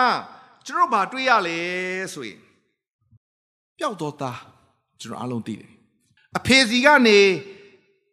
[0.67, 1.59] ကျွန်တော်ဘာတွေးရလဲ
[2.13, 2.41] ဆိုရင်
[3.79, 4.39] ပျောက်တော့သား
[5.01, 5.71] ကျွန်တော်အားလုံးသိတယ်
[6.39, 7.19] အဖေစီကနေ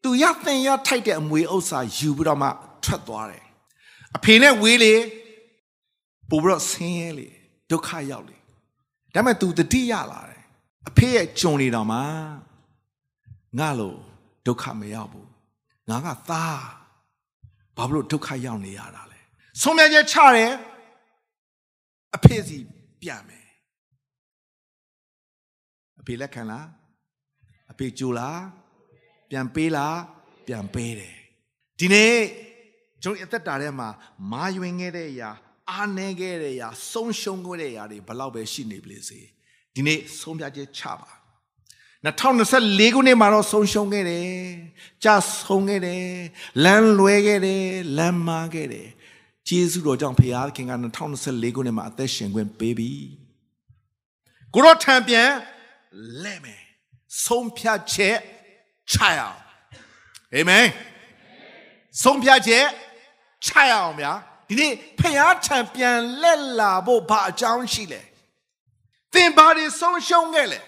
[0.03, 2.49] သူရသင်ရထိုက်တဲ့အမွေဥစ္စာယူပြီးတော့မှ
[2.83, 3.43] ထွက်သွားတယ်
[4.15, 4.93] အဖေနဲ့ဝေးလေ
[6.29, 7.27] ပို့ပြီးတော့ဆင်းရဲလေ
[7.71, 8.37] ဒုက္ခရောက်လေ
[9.13, 10.34] ဒါပေမဲ့ तू တတိရလာတယ်
[10.89, 11.99] အဖေရဲ့ကြုံနေတော့မှ
[13.59, 13.97] ငါလို့
[14.45, 15.29] ဒုက္ခမရောက်ဘူး
[15.89, 16.59] ငါကသား
[17.77, 19.19] ဘာလို့ဒုက္ခရောက်နေရတာလဲ
[19.61, 20.51] ဆုံးမြတ်ချက်ချတယ်
[22.15, 22.57] အဖေစီ
[23.01, 23.47] ပြန်မယ်
[25.99, 26.67] အဖေလက်ခံလား
[27.71, 28.39] အဖေကြိုလား
[29.29, 29.97] ပြန်ပေးလား
[30.47, 31.15] ပြန်ပေးတယ်
[31.79, 32.17] ဒီနေ့
[33.03, 33.89] ကျွန်တော်အသက်တာထဲမှာ
[34.31, 35.29] မာယွင်ခဲ့တဲ့အရာ
[35.69, 39.19] အားနည်းခဲ့တဲ့အရာဆုံးရှုံးခဲ့တဲ့အရာတွေဘလောက်ပဲရှိနေပလေစေ
[39.75, 41.09] ဒီနေ့ဆုံးဖြတ်ချက်ချပါ
[42.05, 44.29] 2024ခုနှစ်မှာတော့ဆုံးရှုံးခဲ့တယ်
[45.03, 45.09] ကြ
[45.39, 46.05] ဆုံးခဲ့တယ်
[46.63, 47.65] လမ်းလွဲခဲ့တယ်
[47.97, 48.87] လမ်းမာခဲ့တယ်
[49.47, 50.21] ကျေးဇူးတော်ကြောင့်ဖ
[50.55, 50.73] ခင်က
[51.13, 52.91] 2024ခုနှစ်မှာအသက်ရှင်ခွင့်ပေးပြီ
[54.53, 55.29] ကိုတော့ထံပြန်
[56.23, 56.61] လဲမယ်
[57.25, 58.17] ဆုံးဖြတ်ချက်
[58.91, 59.39] ချရအောင်
[60.33, 60.67] အာမင်
[62.03, 62.65] ဆုံးဖြတ်ချက်
[63.45, 64.11] ချရအောင်ဗျာ
[64.47, 68.01] ဒီနေ့ဖခင်ထံပြန်လက်လာဖို့ဘာအကြောင်းရှိလဲ
[69.13, 70.59] သင်ဘာတွေဆုံးရှုံးခဲ့လဲ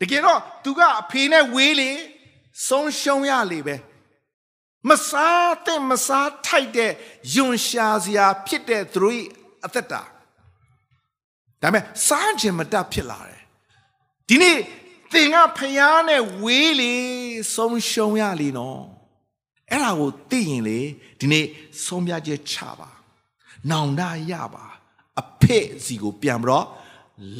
[0.00, 1.90] တကယ်တော့သူကအဖေနဲ့ဝေးလေ
[2.68, 3.76] ဆုံးရှုံးရလေပဲ
[4.88, 6.92] မစားတဲ့မစားထိုက်တဲ့
[7.34, 9.20] ယွန်ရှာစရာဖြစ်တဲ့သူတို့
[9.66, 10.02] အသက်တာ
[11.62, 13.42] ဒါပေမဲ့စားခြင်းမတတ်ဖြစ်လာတယ်
[14.28, 14.58] ဒီနေ့
[15.12, 16.94] သင်ကဖျားနဲ့ဝေးလေ
[17.54, 18.82] ဆုံးရှုံးရလေနော်
[19.70, 20.80] အဲ့ဒါကိုသိရင်လေ
[21.18, 21.44] ဒီနေ့
[21.84, 22.90] ဆုံးဖြတ်ချက်ချပါ
[23.70, 24.66] နောင်တရပါ
[25.20, 26.66] အဖေစီကိုပြန်ပြီးတော့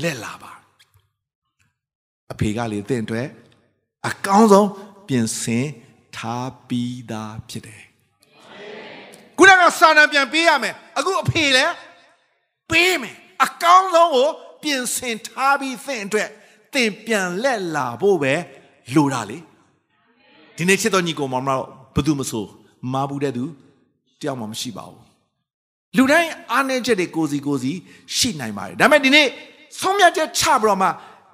[0.03, 0.53] လက်လာပါ
[2.33, 3.27] အဖေကလေတင့်အတွက်
[4.09, 4.69] အကောင်းဆုံး
[5.09, 5.67] ပြင်ဆင်
[6.17, 7.83] ထားပြီးသားဖြစ်တယ်
[9.39, 11.73] ခုနကစာနာပြန်ပေးရမယ်အခုအဖေလည်း
[12.71, 14.29] ပေးမယ်အကောင်းဆုံးကို
[14.63, 16.29] ပြင်ဆင်ထားပြီးသင်အတွက်
[16.75, 18.35] သင်ပြန်လက်လာဖို့ပဲ
[18.95, 19.39] လိုတာလေ
[20.57, 21.65] ဒီနေ့ချစ်တော်ညီကောင်မမတော့
[21.95, 22.45] ဘသူမဆို
[22.93, 23.45] မာဘူးတဲ့သူ
[24.21, 25.03] တယောက်မှမရှိပါဘူး
[25.97, 27.73] လူတိုင်းအားနည်းချက်တွေကိုစီကိုစီ
[28.17, 29.29] ရှိနိုင်ပါတယ်ဒါပေမဲ့ဒီနေ့
[29.81, 30.89] ဆုံးဖြတ်ချက်ချပြီးတော့မှ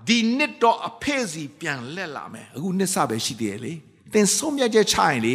[0.09, 3.73] ဒီနှစ်တော့အဖေစီပြန်လက်လာမယ်အခုနှစ်ဆပဲရှိသေးတယ်လေ
[4.13, 5.35] သင်ဆုံးဖြတ်ချက်ချရင်လေ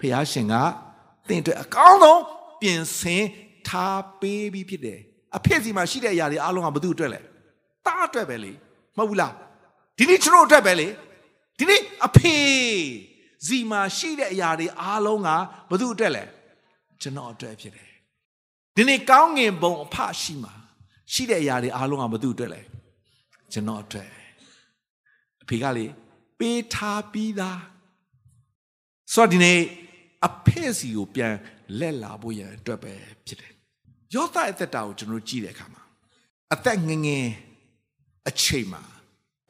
[0.00, 0.54] ဖះရှင်က
[1.28, 2.20] သင်အတွက်အကောင်းဆုံး
[2.60, 3.24] ပြင်ဆင်
[3.68, 5.00] ထားပေးပြီးဖြစ်တယ်
[5.36, 7.20] အဖေစီမှာရှိတဲ့အရာတွေအားလုံးကဘသူအတွက်လဲ
[7.86, 8.52] တားအတွက်ပဲလေ
[8.96, 9.32] မဟုတ်ဘူးလား
[9.98, 10.88] ဒီနေ့ကျွန်တော်အတွက်ပဲလေ
[11.58, 12.36] ဒီနေ့အဖေ
[13.46, 15.28] ဇီမှာရှိတဲ့အရာတွေအားလုံးက
[15.70, 16.24] ဘသူအတွက်လဲ
[17.00, 17.88] ကျွန်တော်အတွက်ဖြစ်တယ်
[18.76, 20.54] ဒီနေ့ကောင်းငင်ဘုံအဖရှိမှာ
[21.12, 22.60] ရှိတဲ့အရာတွေအားလုံးကဘသူအတွက်လဲ
[23.52, 24.10] ကျွန်တော်အတွက်
[25.42, 25.86] အဖေကလေ
[26.38, 27.60] ပေးထားပြီးသား
[29.12, 29.58] ဆိုတော့ဒီနေ့
[30.26, 31.34] အဖေစီကိုပြန်
[31.78, 32.92] လက်လာဖို့ရန်အတွက်ပဲ
[33.26, 33.52] ဖြစ်တယ်
[34.14, 35.82] ယောသအသက်တာကိုကျွန်တော်ကြည့်တဲ့အခါမှာ
[36.54, 37.26] အသက်ငငယ်
[38.28, 38.82] အချိန်မှာ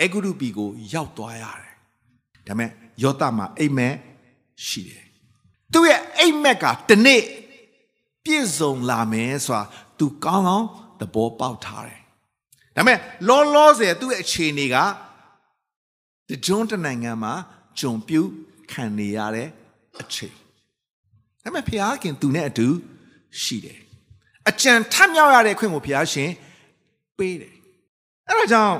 [0.02, 1.74] အဂုရုပီကိုရောက်သွားရတယ်
[2.46, 2.70] ဒါပေမဲ့
[3.02, 3.94] ယောသမှာအိမ်မက်
[4.66, 5.04] ရှိတယ်
[5.72, 7.22] သူ့ရဲ့အိမ်မက်ကတနေ့
[8.24, 9.62] ပြည့်စုံလာမယ်ဆိုတာ
[9.98, 10.68] သူကောင်းကောင်း
[11.00, 12.00] သဘောပေါက်ထားတယ်
[12.76, 14.76] ဒါပေမဲ့လောလောဆယ်သူ့ရဲ့အခြေအနေက
[16.28, 17.34] တကြွန်းတနိုင်ငံမှာ
[17.78, 18.20] ဂျုံပြူ
[18.70, 19.48] ခံနေရတဲ့
[20.00, 20.34] အချိန်
[21.42, 22.68] ဒါပေမဲ့ဖျားခင်သူနဲ့အတူ
[23.40, 23.80] ရှိတယ်
[24.48, 26.30] အကြံထမြောက်ရတဲ့ခွင့်ကိုဖျားရှင်
[27.16, 27.54] ပေးတယ်
[28.28, 28.76] အဲဒါကြောင့်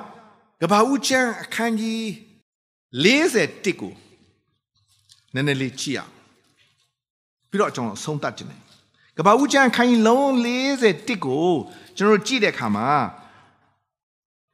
[0.61, 2.03] ကဘာဦးကျမ်းအခန်းကြီး
[3.05, 3.93] 41ကို
[5.35, 6.13] နည်းနည်းလေးကြည့်အောင်
[7.51, 8.63] ပြီးတော့ကျွန်တော်ဆုံးသတ်ခြင်းတယ်
[9.21, 10.27] ကဘာဦးကျမ်းအခန်းကြီးလုံး
[10.75, 11.51] 41ကို
[11.97, 12.91] ကျွန်တော်ကြည့်တဲ့အခါမှာ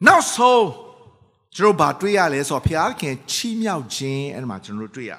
[0.06, 0.66] နောက်ဆုံး
[1.56, 5.12] ကျွန်တော်ဗာတွေ့ရလဲဆိုတော့ဘုရားခင်ချီးမြှောက်ခြင်းအဲ့ဒီမှာကျွန်တော်တွေ့ရ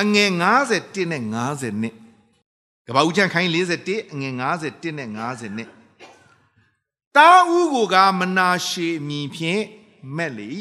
[0.00, 0.30] အငယ်
[0.70, 1.94] 51နဲ့50နှစ်
[2.86, 5.70] ကဘာဦးချမ်းခိုင်း41အငယ်51နဲ့50နှစ်
[7.16, 9.62] တာဦးကိုကမနာရှေအမည်ဖြင့်
[10.16, 10.52] မက်လေ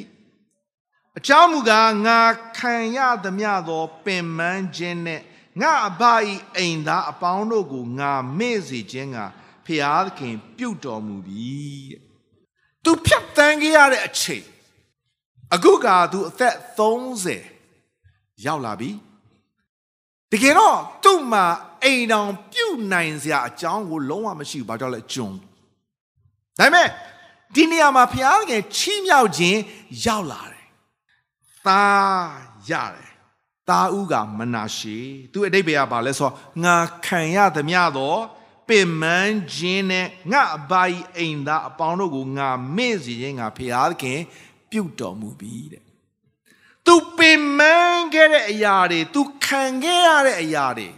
[1.17, 2.19] အကြောင်းမူကားငါ
[2.57, 5.21] ခံရသမျှသောပင်ပန်းခြင်းနဲ့
[5.61, 9.17] ငါအဘဤအိမ်သားအပေါင်းတို့ကိုငါမေ့စေခြင်းက
[9.65, 11.53] ဖျားသခင်ပြုတ်တော်မူပြီ
[11.91, 12.01] တဲ့။
[12.83, 14.45] तू ဖြတ်တန်းခဲ့ရတဲ့အချိန်
[15.53, 16.55] အခုက तू အသက်
[17.67, 18.89] 30ရောက်လာပြီ။
[20.31, 21.45] တကယ်တော့သူ့မှာ
[21.83, 25.33] အိမ်တော်ပြုတ်နိုင်စရာအကြောင်းကိုလုံးဝမရှိဘူး။ဘာကြောင့်လဲဂျွန်။
[26.59, 26.87] ဒါပေမဲ့
[27.55, 29.59] ဒီနေရာမှာဘုရားငယ်ချီးမြှောက်ခြင်း
[30.05, 30.65] ရောက်လာတယ်။
[31.67, 32.31] သား
[32.69, 33.02] ရတယ်။
[33.69, 34.99] တာဥကမနာရှေ
[35.31, 36.29] သူအတိတ်ဘယ်ကဘာလဲဆို
[36.63, 38.19] ငါခံရသမျှတော့
[38.67, 44.19] ပင်မန်းခြင်းနဲ့ငါအပါဤအိမ်သားအပေါင်းတို့ကိုငါမေ့စီခြင်းငါဖျားသခင်
[44.69, 45.83] ပြုတ်တော်မူပြီတဲ့
[46.85, 50.89] သူပင်မန်းခဲ့တဲ့အရာတွေသူခံခဲ့ရတဲ့အရာတွေ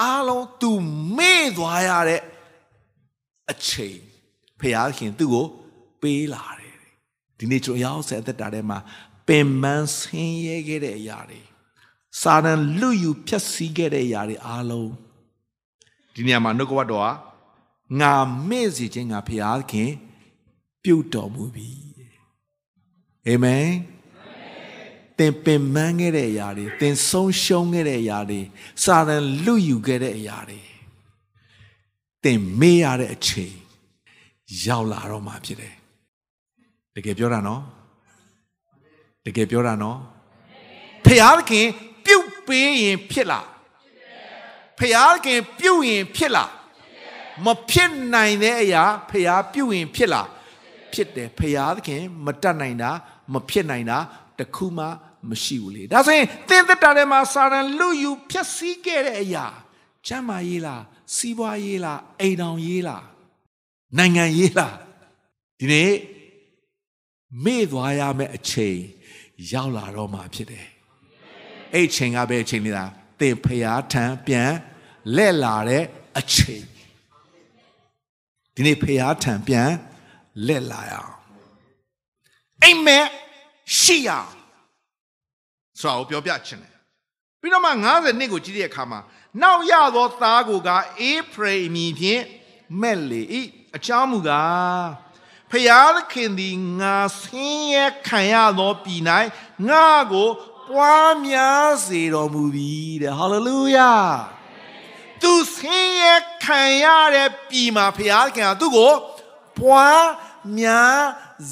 [0.00, 0.72] အားလုံးသူ
[1.16, 2.20] မေ့သွားရတဲ့
[3.50, 3.98] အချိန်
[4.60, 5.46] ဖျားခင်သူ့ကို
[6.02, 6.76] ပေးလာတယ်
[7.38, 8.78] ဒီနေ့ကျွန်တော်ရောက်ဆက်သက်တာထဲမှာ
[9.28, 11.40] ပင်မန်းဆင်းရဲခဲ့တဲ့အရာတွေ
[12.20, 14.90] စာရန်လူယူဖြတ်စည်းခဲ့တဲ့အရာတွေအားလုံး
[16.14, 17.12] ဒီနေရာမှာနှုတ်ကပတ်တော်ဟာ
[18.00, 18.14] ငါ
[18.48, 19.90] မေ့စီခြင်းငါဖျားခင်
[20.82, 21.70] ပြုတ်တော်မူပြီ
[23.26, 23.68] အာမင်
[25.18, 28.40] သင်ပင်ပန်းခဲ့တဲ့အရာတွေသင်ဆုံးရှုံးခဲ့တဲ့အရာတွေ
[28.84, 30.60] စာရန်လူယူခဲ့တဲ့အရာတွေ
[32.22, 33.54] သင်မေ့ရတဲ့အချိန်
[34.66, 35.74] ရောက်လာတော့မှဖြစ်တယ်
[36.94, 37.62] တကယ်ပြောတာနော်
[39.24, 39.98] တကယ်ပြောတာနော်
[41.04, 41.68] ဖျားခင်
[42.06, 43.48] ပြုတ်ပေးရင်ဖြစ်လား
[44.78, 46.50] ဖျားခင်ပြုတ်ရင်ဖြစ်လား
[47.44, 50.28] မဖြစ်နိုင်တဲ့အရာဖျားပြုတ်ရင်ဖြစ်လား
[50.92, 52.90] ဖြစ်တယ်ဖရာသခင်မတတ်နိုင်တာ
[53.32, 53.98] မဖြစ်နိုင်တာ
[54.38, 54.84] တခုမှ
[55.28, 59.46] မရှိဘူးလေဒါဆိုရင်သင်သက်တာထဲမှာစာရန်လူယူဖြက်စီးခဲ့တဲ့အရာ
[60.06, 60.82] ချမ်းမာရေးလား
[61.16, 63.04] စီးပွားရေးလားအိမ်တော်ရေးလား
[63.96, 64.74] နိုင်ငံရေးလား
[65.58, 65.92] ဒီနေ့
[67.44, 68.78] မေ့သွားရမယ့်အချိန်
[69.52, 70.66] ရောက်လာတော့မှဖြစ်တယ်
[71.74, 74.50] အဲ့ချိန်ကပဲအချိန်လေးလားသင်ဖရာထံပြန်
[75.16, 75.84] လက်လာတဲ့
[76.18, 76.64] အချိန်
[78.54, 79.70] ဒီနေ့ဖရာထံပြန်
[80.46, 81.14] လက်လာရအောင်
[82.62, 83.06] အိမ်မက်
[83.80, 84.30] ရှိရအောင်
[85.80, 86.74] ဆိုတော့ပြောပြချင်တယ်
[87.40, 89.00] ပြီးတော့မှ90နှစ်ကိုကြည့်တဲ့အခါမှာ
[89.42, 92.22] နောက်ရသောသားကိုကအေးဖရိအမည်ဖြင့်
[92.80, 93.42] မက်လေဤ
[93.76, 94.86] အချောင်းမူကား
[95.50, 99.02] ဖယားသခင်သည်ငါဆင်းရဲခံရသောပြည်၌
[99.68, 100.28] ငါကို
[100.70, 103.92] ပွားများစေတော်မူပြီတဲ့ဟာလေလုယာ
[105.22, 108.92] သူဆင်းရဲခံရတဲ့ပြည်မှာဖယားသခင်ကသူ့ကို
[109.58, 110.06] ပွား
[110.58, 111.00] များ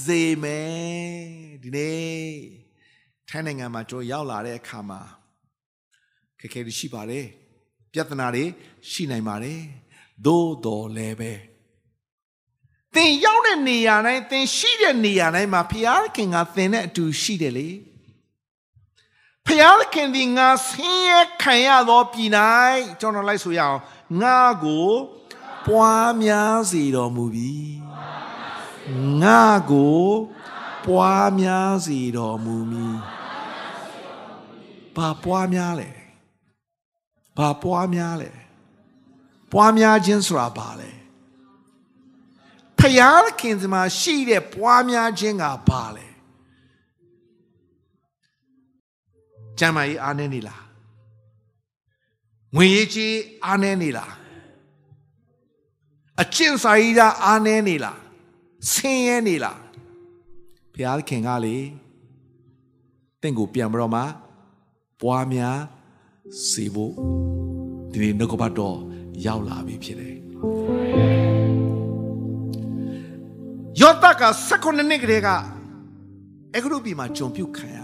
[0.05, 0.75] စေမယ်
[1.63, 2.35] ဒီနေ့
[3.29, 5.01] ထိုင်းနိုင်ငံမှာကျွန်တော်ရောက်လာတဲ့အခါမှာ
[6.41, 7.27] ခက်ခဲတွေရှိပါတယ်
[7.93, 8.45] ပြဿနာတွေ
[8.91, 9.61] ရှိနိုင်ပါတယ်
[10.27, 11.33] သို့တော်လည်းပဲ
[12.95, 17.69] သင်ရောက်တဲ့နေရာတိုင်းသင်ရှိတဲ့နေရာတိုင်းမှာဖျားခင်ကသင်နဲ့အတူရှိတယ်လေ
[19.49, 22.31] ဖျားခင်ဒီငါဆင်းရဲခံရသောပြည်၌
[23.01, 23.79] ကျွန်တော်လိုက်ဆိုရအောင်
[24.23, 24.89] ငါကို
[25.67, 27.55] ပွားများစေတော်မူပြီ
[29.23, 30.03] ငါကို
[30.87, 32.97] ပွားများစေတော်မူမည်
[34.97, 35.91] ဘာပွားများလဲ
[37.37, 38.31] ဘာပွားများလဲ
[39.53, 40.91] ပွားများခြင်းဆိုတာဘာလဲ
[42.79, 46.07] ဖယားခင်စမှာရှိတဲ့ပွားများခြင်းကဘာလဲ
[49.59, 50.63] ကျမ်းမာရေးအားနေနေလား
[52.55, 54.13] ငွေရေးကြီးအားနေနေလား
[56.23, 57.99] အကျင့်စာရေးတာအားနေနေလား
[58.73, 59.59] ဆင်းရဲနေလား
[60.73, 61.57] ဘုရားခင်ကလေ
[63.21, 64.03] တင့်ကိုပြန်ပြီးတော့မှ
[65.01, 65.59] ပွားများ
[66.51, 66.93] စေဖို့
[67.93, 68.77] ဒီနေ့နှုတ်ကပတ်တော်
[69.27, 70.15] ရောက်လာပြီဖြစ်တယ်
[73.81, 75.29] ယောသက16နှစ်ကလေးက
[76.55, 77.84] အခုတို့ပြည်မှာဂျုံပြုတ်ခံရတယ်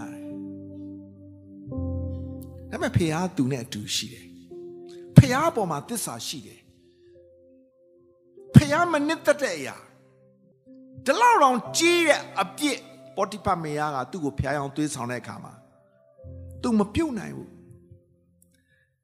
[2.81, 4.25] မဲ့ဖခင်သူနဲ့အတူရှိတယ်
[5.17, 6.59] ဖခင်အပေါ်မှာတစ္ဆာရှိတယ်
[8.55, 9.75] ဖခင်မနစ်သက်တဲ့အရာ
[11.05, 12.77] ဒီလောက်တောင်ကြီးတဲ့အပြစ်
[13.15, 15.53] ပေါ်တိပါမေယာကသူ့ကိုဖျားအောင်သွေးဆောင်တဲ့အခါမှာ
[16.61, 17.49] သူမပြုတ်နိုင်ဘူး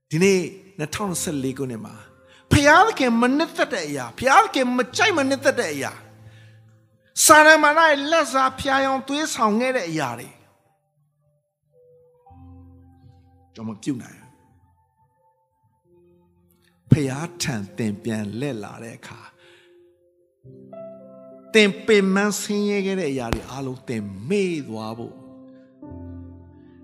[0.10, 0.42] ဒီနေ့
[0.80, 1.96] 2014ခုနှစ်မှာ
[2.52, 5.92] ဖျားခင်မနစ်သက်တဲ့အရာဖျားခင်မကြိုက်မနစ်သက်တဲ့အရာ
[7.26, 10.30] စာရမဏေလက်စားဖျားအောင်သွေးဆောင်ခဲ့တဲ့အရာတွေ
[13.58, 14.20] ကျွန်မပြုတ်နိုင်
[16.92, 19.20] ဖျားထံတင်ပြန်လက်လာတဲ့အခါ
[21.54, 25.16] တင်ပင်မဆင်းရဲခဲ့တဲ့အရာတွေအားလုံးတင်မေ့သွားဖို့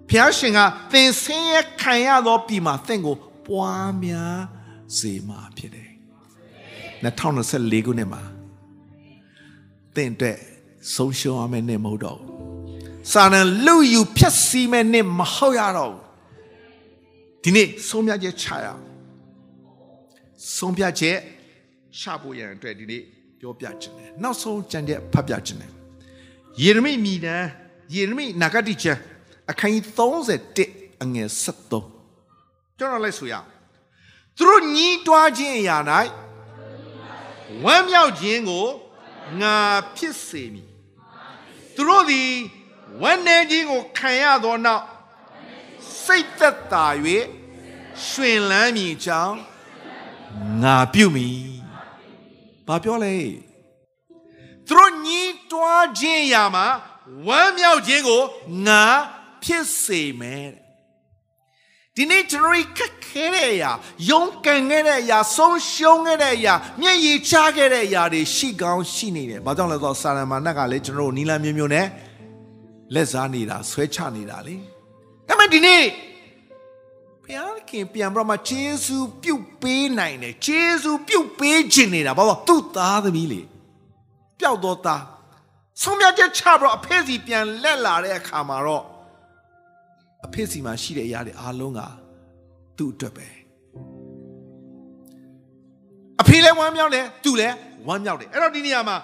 [0.09, 0.59] ဖျားရှင်က
[0.91, 3.15] သင်ဆင်းရဲခံရသောပြည်မှာသင်ကို
[3.47, 4.39] ပွားများ
[4.97, 5.89] စေမှာဖြစ်တယ်
[7.03, 8.21] 2024ခုနှစ်မှာ
[9.95, 10.37] သင်အတွက်
[10.95, 12.29] ဆုံးရှုံးရမယ့်နှစ်မဟုတ်တော့ဘူး
[13.11, 16.12] စာနံလူယူဖြတ်စီမဲ့နှစ်မဟုတ်ရတော့ဘူး
[17.43, 18.81] ဒီနေ့ဆုံးဖြတ်ချက်ချရအောင်
[20.55, 21.17] ဆုံးဖြတ်ချက်
[21.99, 23.01] ချဖို့ရန်အတွက်ဒီနေ့
[23.39, 25.71] ပြောပြခြင်းတယ်နောက်ဆုံးကြံတဲ့ဖတ်ပြခြင်းတယ်
[26.61, 27.43] ယေရမိမိတန်
[27.93, 28.99] ယေရမိနာဂတိကျမ်း
[29.51, 29.83] အခန်းကြီး
[30.57, 31.29] 31အငယ်
[32.01, 33.47] 73ကျွန်တော်လိုက်ဆိုရအောင်
[34.37, 35.77] သူတို့ညီးတွားခြင်းအရာ၌
[37.63, 38.65] ဝမ်းမြောက်ခြင်းကို
[39.41, 39.55] ငါ
[39.95, 40.69] ဖြစ်စေမည်
[41.75, 42.31] သူတို့သည်
[43.01, 44.83] ဝမ်းနည်းခြင်းကိုခံရသောနောက်
[46.03, 46.85] စိတ်သက်သာ၍
[48.07, 49.37] ရွှင်လန်းမည်ကြောင်း
[50.63, 51.53] ငါပြုမည်
[52.67, 53.17] ဘာပြောလဲ
[54.67, 56.67] သူတို့ညီးတွားခြင်းရာမှာ
[57.27, 58.21] ဝမ်းမြောက်ခြင်းကို
[58.67, 58.83] ငါ
[59.43, 60.49] ဖြစ်စေမယ်
[61.95, 63.71] ဒီနေ့ကျွန်တော်ခက်ခဲတဲ့အရာ
[64.09, 71.87] ယုံကန်ခဲ့တဲ့အရာဆုံးရှုံးခဲ့တဲ့အရာမျက်ရည်ချခဲ့တဲ့အရာတွေရှိကောင်းရှိနေတယ်။ဘာကြောင့်လဲဆိုတော့စာရမဏတ်ကလည်းကျွန်တော်တို့နီလာမျိုးမျိုးနဲ့
[72.93, 74.57] လက်စားနေတာဆွဲချနေတာလေ။
[75.33, 75.83] ဒါပေမဲ့ဒီနေ့
[77.23, 83.41] ဘုရားခင်ပြန်ပြီးတော့မှဂျေဇုပြုတ်ပေးနိုင်တယ်ဂျေဇုပြုတ်ပေးခြင်းနေတာဘာလို့သူ့သားသမီးလေ
[84.39, 85.03] ပျောက်တော့သား
[85.81, 88.83] ဆုံးဖြတ်ချက်ချပြီးတော့အဖေစီပြန်လက်လာတဲ့အခါမှာတော့
[90.25, 91.81] အဖေစီမှာရှိတဲ့အရာတွေအားလုံးက
[92.77, 93.27] သူ့အတွက်ပဲ
[96.21, 97.55] အဖေလည်းဝမ်းမြောက်တယ်သူလည်း
[97.87, 98.97] ဝမ်းမြောက်တယ်အဲ့တော့ဒီနေရာမှာ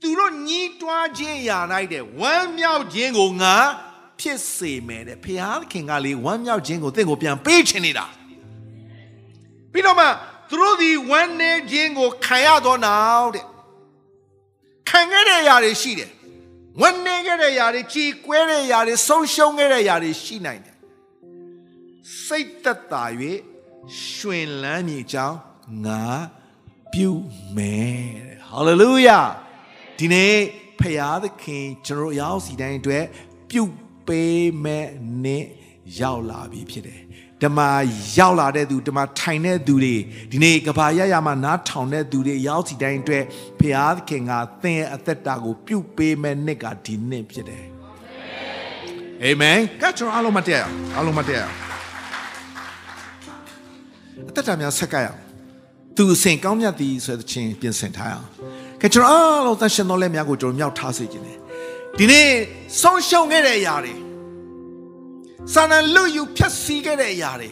[0.00, 3.56] သူတို့ညီးတွားခြင်းရာလိုက်တဲ့ဝမ်းမြောက်ခြင်းကိုငါ
[4.20, 5.26] ဖြစ်စေမယ်တဲ့ဖ
[5.72, 8.06] ခင်ကလေဝမ်းမြောက်ခြင်းကိုတင့်ကိုပြန်ပေးချင်နေတာ
[9.72, 10.06] ပြီးတော့မှ
[10.48, 13.44] သူတို့ဒီဝမ်းနေခြင်းကိုခံရတော့နောက်တဲ့
[14.88, 16.10] ခံခံခဲ့တဲ့အရာတွေရှိတယ်
[16.80, 20.76] ဝန်နေခဲ့တဲ့အရာတွေကြည်ကွဲတဲ့အရာတွေဆုံးရှုံးခဲ့တဲ့အရာတွေရှိနိုင်တယ်
[22.24, 23.04] စိတ်သက်သာ၍
[24.02, 25.38] ရှင်လန်းမြေကြောင်း
[25.86, 26.04] ငါ
[26.92, 27.10] ပြု
[27.56, 29.20] မယ်တဲ့ဟာလေလုယာ
[29.98, 30.36] ဒီနေ့
[30.80, 33.04] ဖရာသခင်ကျွန်တော်ရောက်စီတိုင်းအတွက်
[33.50, 33.62] ပြု
[34.06, 34.86] ပေးမဲ့
[35.24, 35.44] နေ့
[36.00, 37.00] ရောက်လာပြီဖြစ်တယ်
[37.42, 37.60] ဓမ္မ
[38.18, 39.94] ရောက်လာတဲ့သူဓမ္မထိုင်တဲ့သူတွေ
[40.30, 43.24] ဒီနေ့ကဘာရရမှာနားထောင်တဲ့သူတွေရောက်စီတိုင်းအတွက်
[43.58, 47.64] ဖရာသခင်ကသင်ရဲ့အသက်တာကိုပြုပေးမဲ့နေ့ကဒီနေ့ဖြစ်တယ်
[49.22, 51.48] အာမင်ကကျွန်တော်အားလုံးမတရားအားလုံးမတရား
[54.28, 55.20] အသက်တာများဆက်ကရအောင်
[55.96, 58.28] သူအစဉ်ကောင်းမြတ်သည်ဆိုတဲ့ချင်းပြင်ဆင်ထားအောင်
[58.82, 61.38] ကကျွန်တော်အားလုံးသရှင်တော်လက်များကိုကျွန်တော်မြောက်ထားစေခြင်းတယ်
[61.98, 62.28] ဒီနေ့
[62.80, 63.94] ဆုံးရှုံးခဲ့တဲ့အရာတွေ
[65.52, 67.50] စာနန်လူယူဖြတ်စည်းခဲ့တဲ့အရာတွေ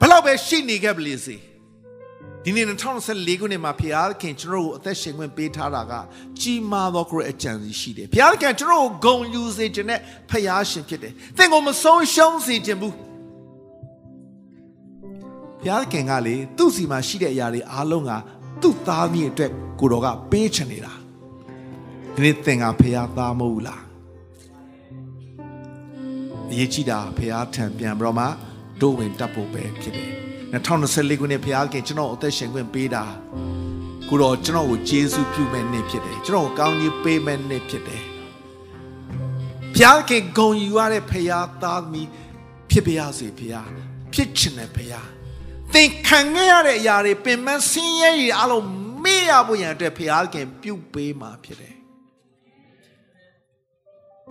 [0.00, 1.36] ဘလောက်ပဲရှိနေခဲ့ပလေစေ
[2.44, 5.92] ဒီနေ့2014ခုနှစ်မှာဖခင်ခင်ကျွန်တော်ကိုအသက်ရှင်ခွင့်ပေးထားတာက
[6.40, 12.94] ကြီးမားသောကိုယ်အကြံစီရှိတယ်ဖခင်ခင်ကျွန်တော်ကိုဂုံယူစေခြင်းနဲ့ဖခင်ရှင်ဖြစ်တယ်သင်ကိုမဆုံးရှုံးစေခြင်းဘူး
[15.60, 18.12] ဘုရားခင်ကလေသူ့စီမှာရှိတဲ့အရာတွေအားလုံးက
[18.62, 21.07] သူ့သားမိအတွက်ကိုတော်ကပေးချင်နေတာ
[22.18, 23.82] ဒီနေ့သင်ကဘုရားသားမဟုတ်လား
[26.50, 28.26] အရေးကြီးတာဘုရားထံပြန်ပြီးတော့မှ
[28.80, 30.12] ဒို့ဝင်တက်ဖို့ပဲဖြစ်တယ်
[30.52, 33.04] 2024ခုနှစ်ဘုရားခင်ကျွန်တော်အသက်ရှင်ခွင့်ပေးတာ
[34.08, 38.04] ကိုတော်ကျွန်တော်ကိုယေရှုပြုမဲ့နေ့ဖြစ်တယ်ကျွန်တော်ကိုကောင်းကြီးပေးမဲ့နေ့ဖြစ်တယ်
[39.74, 42.08] ဘုရားခင်ဂုံယူရတဲ့ဘုရားသားသမီး
[42.70, 43.68] ဖြစ်ပါရစေဘုရား
[44.12, 45.08] ဖြစ်ချင်တယ်ဘုရား
[45.74, 48.66] သင်ခံခဲ့ရတဲ့အရာတွေပင်မဆင်းရဲရအလုံး
[49.02, 51.77] မေ့ရဖို့ရန်အတွက်ဘုရားခင်ပြုပေးမှာဖြစ်တယ်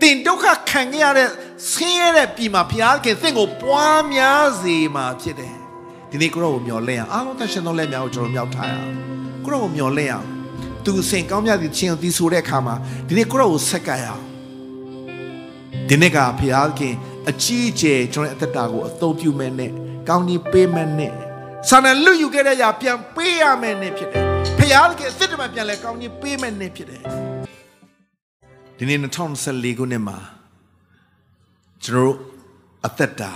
[0.02, 1.30] သင်ဒုက္ခခံခဲ့ရတဲ့
[1.70, 5.56] ဆင်းရဲတဲ့ပြည်မှာဘုရားခင်သင်ကိုပွားများစေမှာဖြစ်တယ်
[6.12, 8.94] ဒီနေ့ကိုရောကိုမျော်လင့်အောင်အားလုံးသက်ရှင်သောလက်များကိုကျွန်တော်မြောက်ထားရအောင်
[9.46, 10.28] ကိုရောကိုမျော်လင့်အောင်
[10.84, 12.76] သူအစဉ်ကောင်းမြတ်သည့်ချင်းကိုသီဆိုတဲ့အခါမှာ
[13.08, 14.24] ဒီနေ့ကိုရောကိုဆက်ကရအောင်
[15.90, 16.94] ဒီနေ့ကဘုရားခင်
[17.30, 19.72] အကြီးအကျယ်ကျွန်တော်အသက်တာကိုအသုံးပြုမဲ့နဲ့
[20.10, 21.14] ကောင်းကြီးပေးမဲ့နဲ့
[21.70, 24.24] ဆန္ဒလူယူခဲ့တဲ့အရာပြန်ပေးရမယ်နဲ့ဖြစ်တယ်
[24.58, 27.27] ဘုရားခင်အသက်တမပြန်လဲကောင်းကြီးပေးမဲ့နဲ့ဖြစ်တယ်
[28.80, 30.18] ဒီနေ့2014ခုနှစ်မှာ
[31.84, 32.16] ကျွန်တော်
[32.86, 33.32] အသက်တာ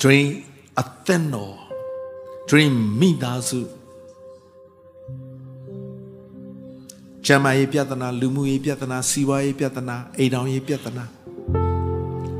[0.00, 0.32] ကျွန်တော်
[0.80, 1.54] အသက်တော်
[2.48, 3.60] ကျွန်တော်မိသားစု
[7.26, 11.04] ကျမ်းမာရေးပြဿနာလူမှုရေးပြဿနာစီးပွားရေးပြဿနာအိမ်ထောင်ရေးပြဿနာ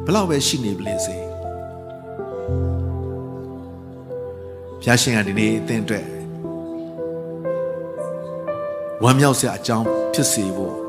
[0.04, 1.16] ဘလောက်ပဲရှိနေပလေစေ
[4.80, 6.06] ဘုရားရှင်ကဒီနေ့အသင်အတွက်
[9.02, 10.83] ဝမ်းမြောက်စရာအကြောင်းဖြစ်စေဖို့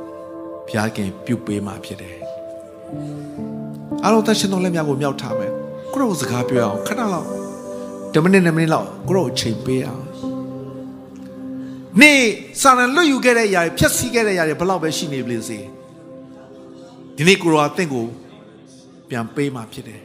[0.67, 2.15] ဘုရားခင်ပြုပေးမှာဖြစ်တယ်
[4.03, 5.51] အားလုံးတန်ရှင်တော်လက်များကိုမြောက်ထားမယ်
[5.93, 7.27] ကိုရောစကားပြောအောင်ခဏလောက်
[8.13, 10.03] 10မိနစ်10မိနစ်လောက်ကိုရောအချိန်ပေးအောင်
[12.01, 12.13] နေ
[12.61, 15.59] စာရန်လွတ်ယူခဲ့တဲ့အရာတွေဖြက်စီးခဲ့တဲ့အရာတွေဘလောက်ပဲရှိနေပြီစေ
[17.15, 18.05] ဒီနေ့ကိုရောအသင်ကို
[19.09, 20.01] ပြန်ပေးမှာဖြစ်တယ်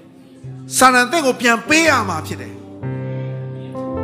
[0.77, 2.55] စာရန်သင်ကိုပြန်ပေးရမှာဖြစ်တယ်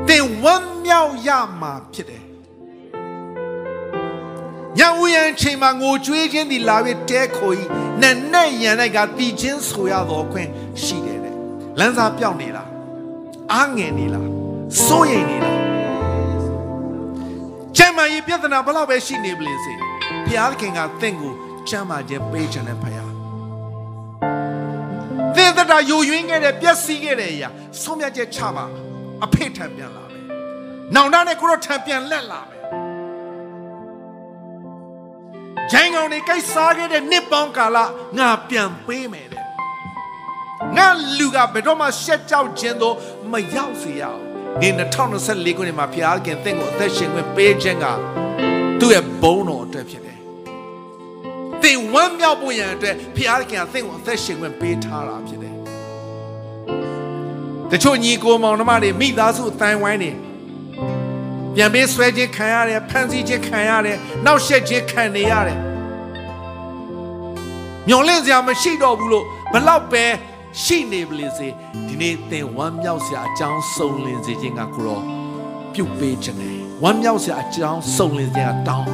[0.08, 2.25] သင်ဝမ်းမြောက်ရမှာဖြစ်တယ်
[4.78, 6.76] ညဝရန်ချိန်မှာငိုကြွေးခြင်းသည်လာ၍
[7.10, 7.62] တဲခိုဤ
[8.02, 10.48] နက်နဲ့ရန်၌ကတီချင်းဆိုရတော်ခွင့်
[10.82, 11.34] ရှိတယ်တဲ့
[11.78, 12.68] လမ်းစာပြောင်းနေလား
[13.52, 14.28] အားငယ်နေလား
[14.84, 15.58] စိုးရိမ်နေလား
[17.76, 21.34] ကျမ်းမာရေးပြဿနာဘလောက်ပဲရှိနေပလေစေဘုရားခင်ကသင်ကို
[21.68, 23.06] ကျမ်းမာခြင်းပေးချင်တဲ့ဖခင်
[25.34, 27.48] သင်သက်တာယိုယွင်းခဲ့တဲ့ပျက်စီးခဲ့တဲ့အရာ
[27.82, 28.64] ဆုံးဖြတ်ချက်ချပါ
[29.24, 30.24] အဖေထံပြန်လာမယ်။
[30.94, 32.55] နောင်တနဲ့ကိုရောထံပြန်လက်လာမယ်။
[35.72, 37.78] ဂျိုင်းကောင်တွေကြိုက်စားခဲ့တဲ့နှစ်ပေါင်းကာလ
[38.18, 39.42] ငါပြန်ပေးမယ်တဲ့။
[40.76, 40.86] ငါ
[41.18, 42.96] လူကဘယ်တော့မှရှက်ကြောက်ခြင်းတော့
[43.32, 44.20] မရောက်စေရအောင်။
[44.60, 47.86] ဒီ2024ခုနှစ်မှာဖျားခင်တင့်ကိုအသက်ရှင်ခွင့်ပေးခြင်းက
[48.80, 50.18] သူ့ရဲ့ဘုန်းတော်အတွက်ဖြစ်တယ်။
[51.62, 55.54] သင်ဝမ်းမြောက်ဖို့ရန်အတွက်ဖျားခင်ကသင်ကိုအသက်ရှင်ခွင့်ပေးထားတာဖြစ်တယ်။
[57.70, 60.10] တချို့ညီကိုမောင်နှမတွေမိသားစုအတိုင်းဝိုင်းနေ
[61.56, 65.58] ပြန်ပေးဆွဲခြင်းခံရတယ်ဖန်ဆီးခြင်းခံရတယ်နောက်ဆက်ခြင်းခံနေရတယ်
[67.88, 70.04] မျောလင့်စရာမရှိတော့ဘူးလို့ဘလောက်ပဲ
[70.62, 71.48] ရှိနေပလေစေ
[71.88, 75.00] ဒီနေ့သင်ဝမ်းမြောက်စရာအကြောင်းစုံလင်စေခြင်းကကိုရော
[75.74, 78.88] ပြုတ်ပေးခြင်းနဲ့ဝမ်းမြောက်စရာအကြောင်းစုံလင်ခြင်းကတောင်း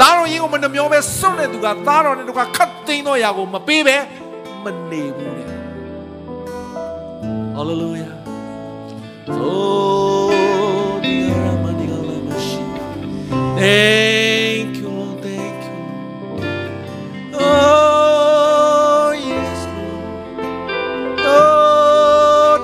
[0.00, 3.96] သားတော်ရင်ကိုမနှမျောပဲစွန့်တဲ့သူကသားတော်နဲ့တကွာခတ်သိမ်းတော့ရာကိုမပေးပဲ
[4.64, 5.48] မနေဘူးတဲ့
[7.58, 8.14] Hallelujah.
[9.30, 10.17] Oh,
[13.60, 15.18] Thank you, Lord.
[15.24, 15.74] Thank you.
[17.34, 20.04] Oh, yes, Lord.
[21.18, 22.54] Oh,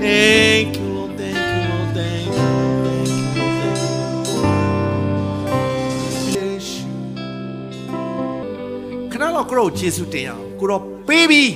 [0.00, 1.12] Thank you, Lord.
[1.20, 1.90] Thank you, Lord.
[1.98, 2.78] Thank you, Lord.
[2.86, 3.44] Thank you,
[4.36, 4.46] Lord.
[6.28, 6.88] Bless you.
[9.12, 11.52] ခဏလောက်ကိုတော့ယေရှုတင်ရအောင်ကိုတော့ပေးပြီး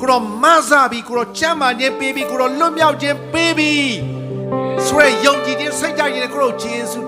[0.00, 4.15] ကိုတော့မဆပြီးကိုတော့ချမ်းသာခြင်းပေးပြီးကိုတော့လွတ်မြောက်ခြင်းပေးပြီး
[4.96, 7.00] ဆိုရယုံကြည်ခြင်းစိတ်ကြည်ခြင်းကိုတော့ယေရှု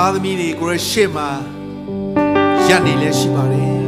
[0.06, 1.28] ားသမီးတွေကိုရရှေ့မှာ
[2.68, 3.82] ရပ်နေလဲရှိပါတယ်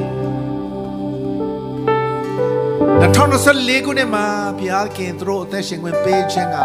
[3.03, 4.27] 2024ခုနှစ်မှာ
[4.59, 6.57] ဘုရားသခင်သူတို့အသက်ရှင်ခွင့်ပေးခြင်းက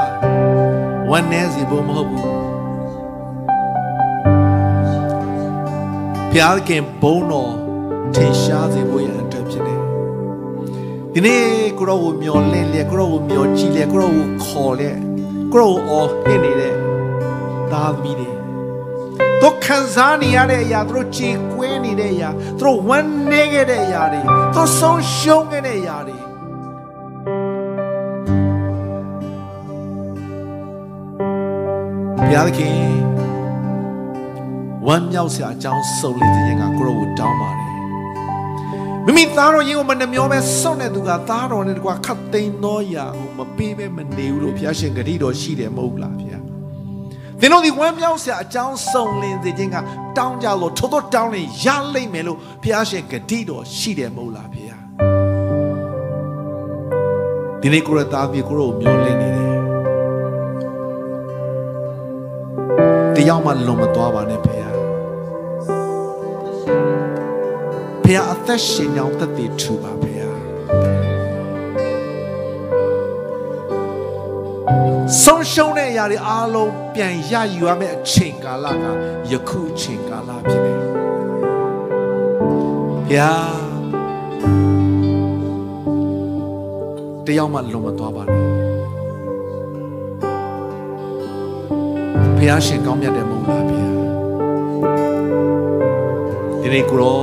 [1.09, 2.23] ဝန်내စီဖို့မဟုတ်ဘူး
[6.31, 7.53] ဘုရားသခင်ဘုန်းတော်
[8.15, 9.81] ထင်ရှားစေဖို့ရန်အတွက်ဖြစ်တယ်
[11.13, 11.43] ဒီနေ့
[11.77, 14.89] ကိုရောကိုမျော်လင့်လေကိုရောကိုမျော်ကြည့်လေကိုရောကိုခေါ်လေ
[15.53, 16.73] ကိုရောကိုအော်ဟစ်နေတဲ့
[17.73, 18.34] သားသမီးတွေတို့
[19.65, 24.21] ခံစားနေရတဲ့အရာတို့ကြေကွဲနေတဲ့အရာတို့ဝမ်းနည်းခဲ့တဲ့အရာတွေ
[24.55, 26.17] တို့ဆုံးရှုံးခဲ့တဲ့အရာတွေ
[32.17, 32.77] ဘုရားသခင်
[34.87, 37.71] ဝမ်းမြောက်စရာအကြောင်းစုံလင်ခြင်းကကိုရောကိုတောင်းပါတယ်
[39.05, 46.24] မိမိသားတော်ရင်ကိုမနှမျောပဲစောင့်နေသူကသားတော်နဲ့တကွာခတ်သိမ်းသောရာကိုမပေးပဲမနေဘူးလို့ဘုရားရှင်ဂတိတော်ရှိတယ်မဟုတ်လားဘုရားသ
[47.45, 49.77] င်တို့ဒီဝမ်းမြောက်စရာအကြောင်းစုံလင်စေခြင်းက
[50.17, 54.81] တောင်းကြလို့ထို့သောတောင်းရင်ရလိမ့်မယ်လို့ဘုရားရှင်ဂတိတော်ရှိတယ်မဟုတ်လားဘုရား
[57.61, 59.55] ဒီနေ့ကိုရသားပြေကိုရောမျောလင့်နေတယ်
[63.15, 64.75] တရားမှလွန်မသွားပါနဲ့ဘုရား
[68.03, 70.14] ဖះအသက်ရှင်ကြောင်းသက်တည်ထူပါဖះ
[75.23, 78.85] ဆုံးရှုံးတဲ့အရာတွေအားလုံးပြန်ရယူရမယ့်အချိန်ကာလက
[79.31, 80.77] ယခုအချိန်ကာလဖြစ်တယ်
[83.07, 83.23] ဖះ
[87.25, 88.45] တယောက်မှလွန်မသွားပါနဲ့
[92.37, 93.83] ဖះရှင်ကောင်းမြတ်တယ်မဟုတ်လားဖះ
[96.61, 97.21] ဒီနေ့ကိုရော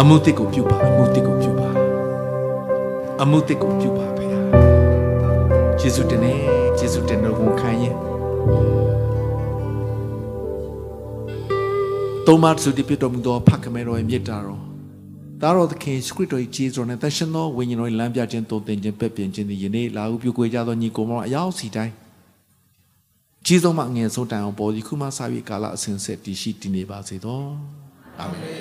[0.00, 1.79] အမှုတစ်ကိုပြုပါအမှုတစ်ကိုပြုပါ
[3.22, 4.40] အမှုတစ်ကိုပြုပါဖေဟာ
[5.80, 6.32] ယေရှုတင်နေ
[6.78, 7.94] ယေရှုတင်တော်ဝန်ခံရင်
[12.26, 14.62] တောမတ်စုတိပြတော်မူသောဖခင်မေတော်ရဲ့မြတ်တာတော်
[15.40, 21.94] သားတော်သခင်စခရစ်တော်ရဲ့ကျေးဇူးနဲ့တရှင်သောဝိညာဉ်တော်ရဲ့လမ်းပြခြင်းတုံသင်ခြင်းပဲ့ပြင်ခြင်းသည်ယနေ့လာဟုပြုကွေကြသောညီကိုမောင်အယောက်စီတိုင်း
[23.46, 27.42] ကြီးဆုံးမှအငယ်ဆုံးတိုင်အောင်ပေါ်ဒီခုမှစပြီးကာလအစဉ်ဆက်တည်ရှိတည်နေပါစေသော
[28.20, 28.59] အာမင်